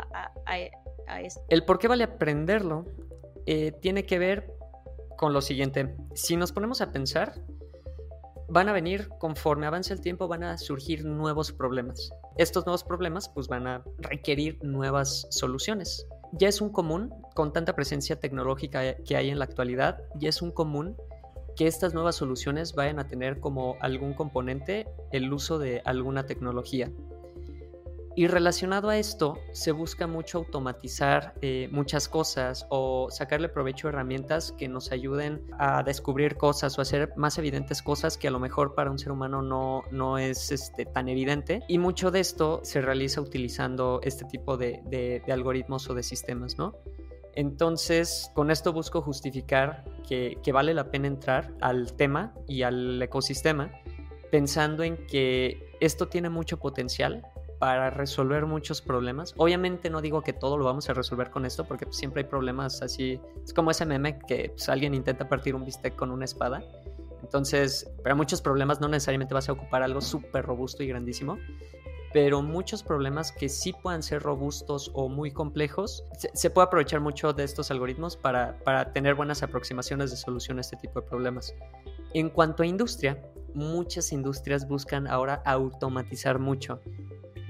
esto? 1.21 1.41
El 1.49 1.63
por 1.63 1.79
qué 1.79 1.87
vale 1.87 2.03
aprenderlo 2.03 2.85
eh, 3.45 3.71
tiene 3.81 4.05
que 4.05 4.19
ver 4.19 4.51
con 5.17 5.33
lo 5.33 5.41
siguiente. 5.41 5.95
Si 6.13 6.35
nos 6.35 6.51
ponemos 6.51 6.81
a 6.81 6.91
pensar, 6.91 7.35
van 8.51 8.67
a 8.67 8.73
venir, 8.73 9.07
conforme 9.17 9.65
avance 9.65 9.93
el 9.93 10.01
tiempo, 10.01 10.27
van 10.27 10.43
a 10.43 10.57
surgir 10.57 11.05
nuevos 11.05 11.53
problemas. 11.53 12.11
Estos 12.37 12.65
nuevos 12.65 12.83
problemas 12.83 13.29
pues 13.29 13.47
van 13.47 13.65
a 13.65 13.83
requerir 13.99 14.61
nuevas 14.61 15.25
soluciones. 15.29 16.05
Ya 16.33 16.49
es 16.49 16.59
un 16.59 16.69
común, 16.69 17.13
con 17.33 17.53
tanta 17.53 17.75
presencia 17.75 18.19
tecnológica 18.19 18.95
que 18.97 19.15
hay 19.15 19.29
en 19.29 19.39
la 19.39 19.45
actualidad, 19.45 19.99
ya 20.15 20.29
es 20.29 20.41
un 20.41 20.51
común 20.51 20.97
que 21.55 21.67
estas 21.67 21.93
nuevas 21.93 22.15
soluciones 22.15 22.73
vayan 22.73 22.99
a 22.99 23.07
tener 23.07 23.39
como 23.39 23.77
algún 23.79 24.13
componente 24.13 24.87
el 25.11 25.31
uso 25.31 25.57
de 25.57 25.81
alguna 25.85 26.25
tecnología. 26.25 26.91
Y 28.13 28.27
relacionado 28.27 28.89
a 28.89 28.97
esto, 28.97 29.39
se 29.53 29.71
busca 29.71 30.05
mucho 30.05 30.39
automatizar 30.39 31.33
eh, 31.41 31.69
muchas 31.71 32.09
cosas 32.09 32.65
o 32.69 33.07
sacarle 33.09 33.47
provecho 33.47 33.87
a 33.87 33.91
herramientas 33.91 34.51
que 34.51 34.67
nos 34.67 34.91
ayuden 34.91 35.41
a 35.57 35.81
descubrir 35.83 36.35
cosas 36.35 36.77
o 36.77 36.81
hacer 36.81 37.13
más 37.15 37.37
evidentes 37.37 37.81
cosas 37.81 38.17
que 38.17 38.27
a 38.27 38.31
lo 38.31 38.39
mejor 38.39 38.75
para 38.75 38.91
un 38.91 38.99
ser 38.99 39.13
humano 39.13 39.41
no, 39.41 39.83
no 39.91 40.17
es 40.17 40.51
este, 40.51 40.85
tan 40.85 41.07
evidente. 41.07 41.63
Y 41.69 41.77
mucho 41.77 42.11
de 42.11 42.19
esto 42.19 42.59
se 42.63 42.81
realiza 42.81 43.21
utilizando 43.21 44.01
este 44.03 44.25
tipo 44.25 44.57
de, 44.57 44.81
de, 44.87 45.31
algoritmos 45.31 45.89
o 45.89 45.93
de 45.93 46.03
sistemas, 46.03 46.57
¿no? 46.57 46.75
Entonces, 47.33 48.29
con 48.35 48.51
esto 48.51 48.73
busco 48.73 49.01
justificar 49.01 49.85
que, 50.05 50.37
que 50.43 50.51
vale 50.51 50.73
la 50.73 50.91
pena 50.91 51.07
entrar 51.07 51.53
al 51.61 51.93
tema 51.93 52.33
y 52.45 52.63
al 52.63 53.01
ecosistema 53.01 53.71
pensando 54.31 54.83
en 54.83 55.05
que 55.07 55.77
esto 55.79 56.07
tiene 56.07 56.29
mucho 56.29 56.57
potencial 56.57 57.21
para 57.61 57.91
resolver 57.91 58.47
muchos 58.47 58.81
problemas. 58.81 59.35
Obviamente 59.37 59.91
no 59.91 60.01
digo 60.01 60.23
que 60.23 60.33
todo 60.33 60.57
lo 60.57 60.65
vamos 60.65 60.89
a 60.89 60.95
resolver 60.95 61.29
con 61.29 61.45
esto, 61.45 61.63
porque 61.63 61.85
siempre 61.91 62.23
hay 62.23 62.27
problemas 62.27 62.81
así. 62.81 63.21
Es 63.43 63.53
como 63.53 63.69
ese 63.69 63.85
meme 63.85 64.17
que 64.17 64.49
pues, 64.49 64.67
alguien 64.67 64.95
intenta 64.95 65.29
partir 65.29 65.53
un 65.53 65.63
bistec 65.63 65.95
con 65.95 66.09
una 66.09 66.25
espada. 66.25 66.63
Entonces, 67.21 67.87
para 68.01 68.15
muchos 68.15 68.41
problemas 68.41 68.81
no 68.81 68.87
necesariamente 68.87 69.35
vas 69.35 69.47
a 69.47 69.51
ocupar 69.51 69.83
algo 69.83 70.01
súper 70.01 70.43
robusto 70.43 70.81
y 70.81 70.87
grandísimo, 70.87 71.37
pero 72.11 72.41
muchos 72.41 72.81
problemas 72.81 73.31
que 73.31 73.47
sí 73.47 73.73
puedan 73.73 74.01
ser 74.01 74.23
robustos 74.23 74.89
o 74.95 75.07
muy 75.07 75.29
complejos, 75.29 76.03
se, 76.33 76.49
puede 76.49 76.65
aprovechar 76.65 76.99
mucho 76.99 77.31
de 77.31 77.43
estos 77.43 77.69
algoritmos 77.69 78.17
para, 78.17 78.57
para 78.63 78.91
tener 78.91 79.13
buenas 79.13 79.43
aproximaciones 79.43 80.09
de 80.09 80.17
solución 80.17 80.57
a 80.57 80.61
este 80.61 80.77
tipo 80.77 80.99
de 80.99 81.07
problemas. 81.07 81.53
En 82.15 82.31
cuanto 82.31 82.63
a 82.63 82.65
industria, 82.65 83.21
muchas 83.53 84.11
industrias 84.11 84.67
buscan 84.67 85.05
ahora 85.05 85.43
automatizar 85.45 86.39
mucho 86.39 86.81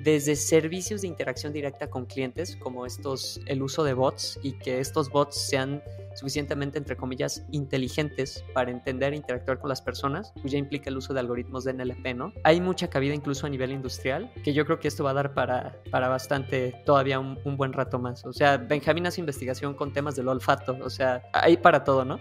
desde 0.03 0.35
servicios 0.35 1.01
de 1.01 1.07
interacción 1.07 1.53
directa 1.53 1.89
con 1.89 2.05
clientes, 2.05 2.55
como 2.55 2.85
estos, 2.85 3.39
el 3.45 3.61
uso 3.61 3.83
de 3.83 3.93
bots 3.93 4.39
y 4.41 4.53
que 4.53 4.79
estos 4.79 5.09
bots 5.09 5.35
sean 5.35 5.83
suficientemente, 6.15 6.77
entre 6.77 6.97
comillas, 6.97 7.45
inteligentes 7.51 8.43
para 8.53 8.71
entender 8.71 9.13
e 9.13 9.15
interactuar 9.15 9.59
con 9.59 9.69
las 9.69 9.81
personas, 9.81 10.33
pues 10.41 10.51
ya 10.51 10.57
implica 10.57 10.89
el 10.89 10.97
uso 10.97 11.13
de 11.13 11.19
algoritmos 11.19 11.63
de 11.63 11.73
NLP, 11.73 12.15
¿no? 12.15 12.33
Hay 12.43 12.59
mucha 12.59 12.89
cabida 12.89 13.13
incluso 13.13 13.45
a 13.47 13.49
nivel 13.49 13.71
industrial, 13.71 14.31
que 14.43 14.53
yo 14.53 14.65
creo 14.65 14.79
que 14.79 14.87
esto 14.87 15.03
va 15.03 15.11
a 15.11 15.13
dar 15.13 15.33
para, 15.33 15.77
para 15.89 16.09
bastante, 16.09 16.81
todavía 16.85 17.19
un, 17.19 17.37
buen 17.55 17.73
rato 17.73 17.99
más. 17.99 18.25
O 18.25 18.33
sea, 18.33 18.57
Benjamín 18.57 19.05
hace 19.05 19.19
investigación 19.21 19.73
con 19.73 19.93
temas 19.93 20.15
del 20.15 20.27
olfato, 20.27 20.77
o 20.83 20.89
sea, 20.89 21.21
hay 21.33 21.57
para 21.57 21.83
todo, 21.83 22.05
¿no? 22.05 22.19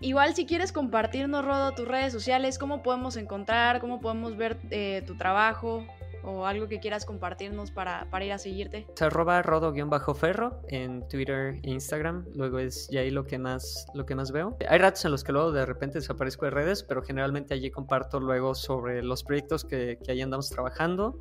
Igual 0.00 0.34
si 0.34 0.44
quieres 0.44 0.72
compartirnos, 0.72 1.44
Rodo, 1.44 1.72
tus 1.72 1.88
redes 1.88 2.12
sociales, 2.12 2.58
cómo 2.58 2.82
podemos 2.82 3.16
encontrar, 3.16 3.80
cómo 3.80 4.00
podemos 4.00 4.36
ver 4.36 4.58
eh, 4.70 5.02
tu 5.06 5.16
trabajo, 5.16 5.86
o 6.26 6.46
algo 6.46 6.68
que 6.68 6.80
quieras 6.80 7.04
compartirnos 7.04 7.70
para, 7.70 8.08
para 8.10 8.24
ir 8.24 8.32
a 8.32 8.38
seguirte. 8.38 8.86
Se 8.94 9.04
arroba 9.04 9.42
rodo-ferro 9.42 10.60
en 10.68 11.06
Twitter 11.08 11.60
e 11.62 11.70
Instagram. 11.70 12.26
Luego 12.34 12.58
es 12.58 12.88
ya 12.90 13.00
ahí 13.00 13.10
lo 13.10 13.24
que 13.24 13.38
más 13.38 13.86
lo 13.94 14.06
que 14.06 14.14
más 14.14 14.32
veo. 14.32 14.56
Hay 14.68 14.78
ratos 14.78 15.04
en 15.04 15.12
los 15.12 15.24
que 15.24 15.32
luego 15.32 15.52
de 15.52 15.64
repente 15.66 15.98
desaparezco 15.98 16.44
de 16.44 16.50
redes, 16.50 16.82
pero 16.82 17.02
generalmente 17.02 17.54
allí 17.54 17.70
comparto 17.70 18.20
luego 18.20 18.54
sobre 18.54 19.02
los 19.02 19.22
proyectos 19.22 19.64
que, 19.64 19.98
que 20.02 20.12
ahí 20.12 20.20
andamos 20.20 20.50
trabajando 20.50 21.18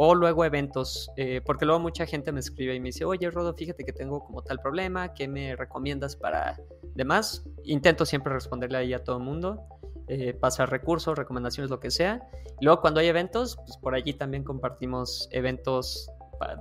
o 0.00 0.14
luego 0.14 0.44
eventos, 0.44 1.10
eh, 1.16 1.40
porque 1.44 1.64
luego 1.64 1.80
mucha 1.80 2.06
gente 2.06 2.30
me 2.30 2.38
escribe 2.38 2.72
y 2.72 2.78
me 2.78 2.90
dice, 2.90 3.04
oye 3.04 3.28
Rodo, 3.32 3.52
fíjate 3.54 3.84
que 3.84 3.92
tengo 3.92 4.24
como 4.24 4.42
tal 4.42 4.60
problema, 4.60 5.12
¿qué 5.12 5.26
me 5.26 5.56
recomiendas 5.56 6.14
para 6.14 6.56
demás? 6.94 7.44
Intento 7.64 8.06
siempre 8.06 8.32
responderle 8.32 8.78
ahí 8.78 8.94
a 8.94 9.02
todo 9.02 9.16
el 9.16 9.24
mundo. 9.24 9.60
Eh, 10.08 10.32
pasar 10.32 10.70
recursos, 10.70 11.18
recomendaciones, 11.18 11.70
lo 11.70 11.80
que 11.80 11.90
sea. 11.90 12.22
Y 12.60 12.64
luego 12.64 12.80
cuando 12.80 13.00
hay 13.00 13.08
eventos, 13.08 13.56
pues 13.56 13.76
por 13.76 13.94
allí 13.94 14.14
también 14.14 14.42
compartimos 14.42 15.28
eventos 15.32 16.10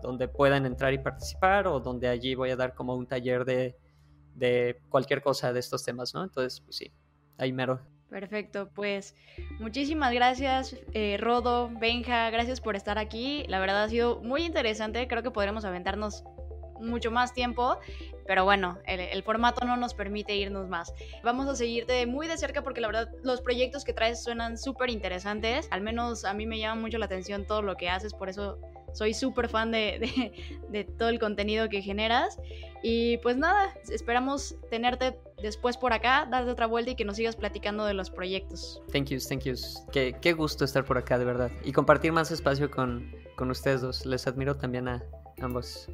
donde 0.01 0.27
puedan 0.27 0.65
entrar 0.65 0.93
y 0.93 0.97
participar 0.97 1.67
o 1.67 1.79
donde 1.79 2.07
allí 2.07 2.35
voy 2.35 2.49
a 2.49 2.55
dar 2.55 2.73
como 2.73 2.95
un 2.95 3.05
taller 3.05 3.45
de, 3.45 3.77
de 4.33 4.79
cualquier 4.89 5.21
cosa 5.21 5.53
de 5.53 5.59
estos 5.59 5.83
temas, 5.85 6.13
¿no? 6.13 6.23
Entonces, 6.23 6.61
pues 6.61 6.77
sí, 6.77 6.91
ahí 7.37 7.53
mero. 7.53 7.79
Perfecto, 8.09 8.69
pues 8.73 9.15
muchísimas 9.59 10.13
gracias 10.13 10.77
eh, 10.93 11.17
Rodo, 11.19 11.69
Benja, 11.69 12.29
gracias 12.29 12.61
por 12.61 12.77
estar 12.77 12.97
aquí. 12.97 13.43
La 13.49 13.59
verdad 13.59 13.83
ha 13.83 13.89
sido 13.89 14.21
muy 14.21 14.45
interesante, 14.45 15.07
creo 15.07 15.23
que 15.23 15.31
podremos 15.31 15.65
aventarnos 15.65 16.23
mucho 16.79 17.11
más 17.11 17.33
tiempo, 17.33 17.77
pero 18.25 18.43
bueno, 18.43 18.77
el, 18.85 19.23
formato 19.23 19.65
no 19.65 19.77
nos 19.77 19.93
permite 19.93 20.35
irnos 20.35 20.67
más. 20.67 20.93
Vamos 21.23 21.47
a 21.47 21.55
seguirte 21.55 22.05
muy 22.05 22.27
de 22.27 22.37
cerca 22.37 22.61
porque 22.61 22.81
la 22.81 22.87
verdad 22.87 23.09
los 23.23 23.41
proyectos 23.41 23.83
que 23.83 23.93
traes 23.93 24.23
suenan 24.23 24.57
súper 24.57 24.89
interesantes, 24.89 25.67
al 25.71 25.81
menos 25.81 26.25
a 26.25 26.33
mí 26.33 26.45
me 26.45 26.59
llama 26.59 26.81
mucho 26.81 26.97
la 26.97 27.05
atención 27.05 27.45
todo 27.45 27.61
lo 27.61 27.77
que 27.77 27.89
haces, 27.89 28.13
por 28.13 28.29
eso 28.29 28.59
soy 28.93 29.13
súper 29.13 29.47
fan 29.47 29.71
de, 29.71 30.33
de, 30.69 30.83
todo 30.83 31.09
el 31.09 31.19
contenido 31.19 31.69
que 31.69 31.81
generas. 31.81 32.39
Y 32.81 33.17
pues 33.17 33.37
nada, 33.37 33.73
esperamos 33.89 34.55
tenerte 34.69 35.17
después 35.41 35.77
por 35.77 35.93
acá, 35.93 36.27
darte 36.29 36.49
otra 36.49 36.65
vuelta 36.65 36.91
y 36.91 36.95
que 36.95 37.05
nos 37.05 37.17
sigas 37.17 37.35
platicando 37.35 37.85
de 37.85 37.93
los 37.93 38.09
proyectos. 38.09 38.81
Thank 38.91 39.09
you, 39.09 39.19
thank 39.19 39.43
you. 39.43 39.55
Qué, 39.91 40.15
qué 40.21 40.33
gusto 40.33 40.65
estar 40.65 40.83
por 40.83 40.97
acá, 40.97 41.17
de 41.17 41.25
verdad. 41.25 41.51
Y 41.63 41.71
compartir 41.71 42.11
más 42.11 42.31
espacio 42.31 42.71
con, 42.71 43.13
con 43.35 43.51
ustedes 43.51 43.81
dos. 43.81 44.05
Les 44.05 44.25
admiro 44.27 44.55
también 44.55 44.87
a 44.87 45.03
ambos. 45.41 45.89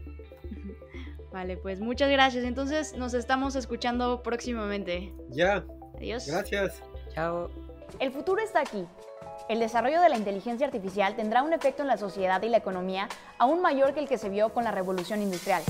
Vale, 1.34 1.58
pues 1.58 1.82
muchas 1.82 2.12
gracias. 2.12 2.44
Entonces 2.46 2.96
nos 2.96 3.16
estamos 3.16 3.56
escuchando 3.56 4.22
próximamente. 4.22 5.12
Ya. 5.30 5.66
Adiós. 5.98 6.28
Gracias. 6.28 6.84
Chao. 7.16 7.50
El 8.00 8.12
futuro 8.12 8.40
está 8.40 8.62
aquí. 8.62 8.86
El 9.50 9.60
desarrollo 9.60 10.00
de 10.00 10.10
la 10.10 10.16
inteligencia 10.16 10.68
artificial 10.68 11.16
tendrá 11.16 11.42
un 11.42 11.52
efecto 11.52 11.82
en 11.82 11.88
la 11.88 11.98
sociedad 11.98 12.42
y 12.44 12.50
la 12.50 12.58
economía 12.58 13.10
aún 13.40 13.64
mayor 13.64 13.96
que 13.96 14.00
el 14.00 14.08
que 14.08 14.20
se 14.20 14.30
vio 14.30 14.50
con 14.50 14.64
la 14.64 14.70
revolución 14.70 15.24
industrial. 15.24 15.64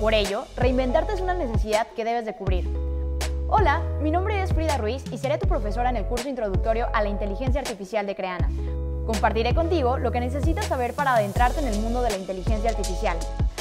Por 0.00 0.12
ello, 0.12 0.44
reinventarte 0.54 1.14
es 1.14 1.22
una 1.22 1.32
necesidad 1.32 1.86
que 1.96 2.04
debes 2.04 2.26
de 2.26 2.36
cubrir. 2.36 2.68
Hola, 3.48 3.80
mi 4.02 4.10
nombre 4.10 4.42
es 4.42 4.52
Frida 4.52 4.76
Ruiz 4.76 5.02
y 5.10 5.16
seré 5.16 5.38
tu 5.38 5.48
profesora 5.48 5.88
en 5.88 5.96
el 5.96 6.04
curso 6.04 6.28
introductorio 6.28 6.88
a 6.92 7.02
la 7.02 7.08
inteligencia 7.08 7.62
artificial 7.62 8.06
de 8.06 8.14
Creana. 8.14 8.50
Compartiré 9.06 9.54
contigo 9.54 9.96
lo 9.96 10.12
que 10.12 10.20
necesitas 10.20 10.66
saber 10.66 10.92
para 10.92 11.14
adentrarte 11.14 11.60
en 11.60 11.68
el 11.68 11.78
mundo 11.78 12.02
de 12.02 12.10
la 12.10 12.18
inteligencia 12.18 12.68
artificial. 12.70 13.16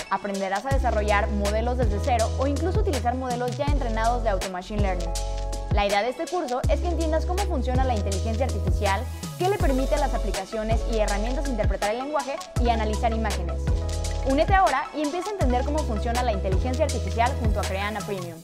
Aprenderás 0.10 0.66
a 0.66 0.70
desarrollar 0.70 1.30
modelos 1.32 1.78
desde 1.78 1.99
cero 2.03 2.30
o 2.38 2.47
incluso 2.47 2.82
utilizar 2.82 3.16
modelos 3.16 3.58
ya 3.58 3.66
entrenados 3.66 4.24
de 4.24 4.30
Auto 4.30 4.49
Machine 4.49 4.82
Learning. 4.82 5.10
La 5.72 5.86
idea 5.86 6.01
de 6.01 6.10
este 6.10 6.26
curso 6.26 6.62
es 6.70 6.80
que 6.80 6.88
entiendas 6.88 7.26
cómo 7.26 7.39
funciona 7.43 7.84
la 7.84 7.95
inteligencia 7.95 8.45
artificial, 8.45 9.03
qué 9.38 9.49
le 9.49 9.58
permite 9.58 9.95
a 9.95 9.99
las 9.99 10.14
aplicaciones 10.14 10.80
y 10.91 10.99
herramientas 10.99 11.49
interpretar 11.49 11.91
el 11.91 11.99
lenguaje 11.99 12.36
y 12.62 12.70
analizar 12.70 13.12
imágenes. 13.12 13.62
Únete 14.28 14.53
ahora 14.53 14.86
y 14.95 15.01
empieza 15.01 15.30
a 15.30 15.34
entender 15.34 15.66
cómo 15.66 15.80
funciona 15.80 16.24
la 16.24 16.32
inteligencia 16.32 16.86
artificial 16.86 17.32
junto 17.41 17.60
a 17.60 17.64
Creana 17.64 17.99
Premium. 17.99 18.38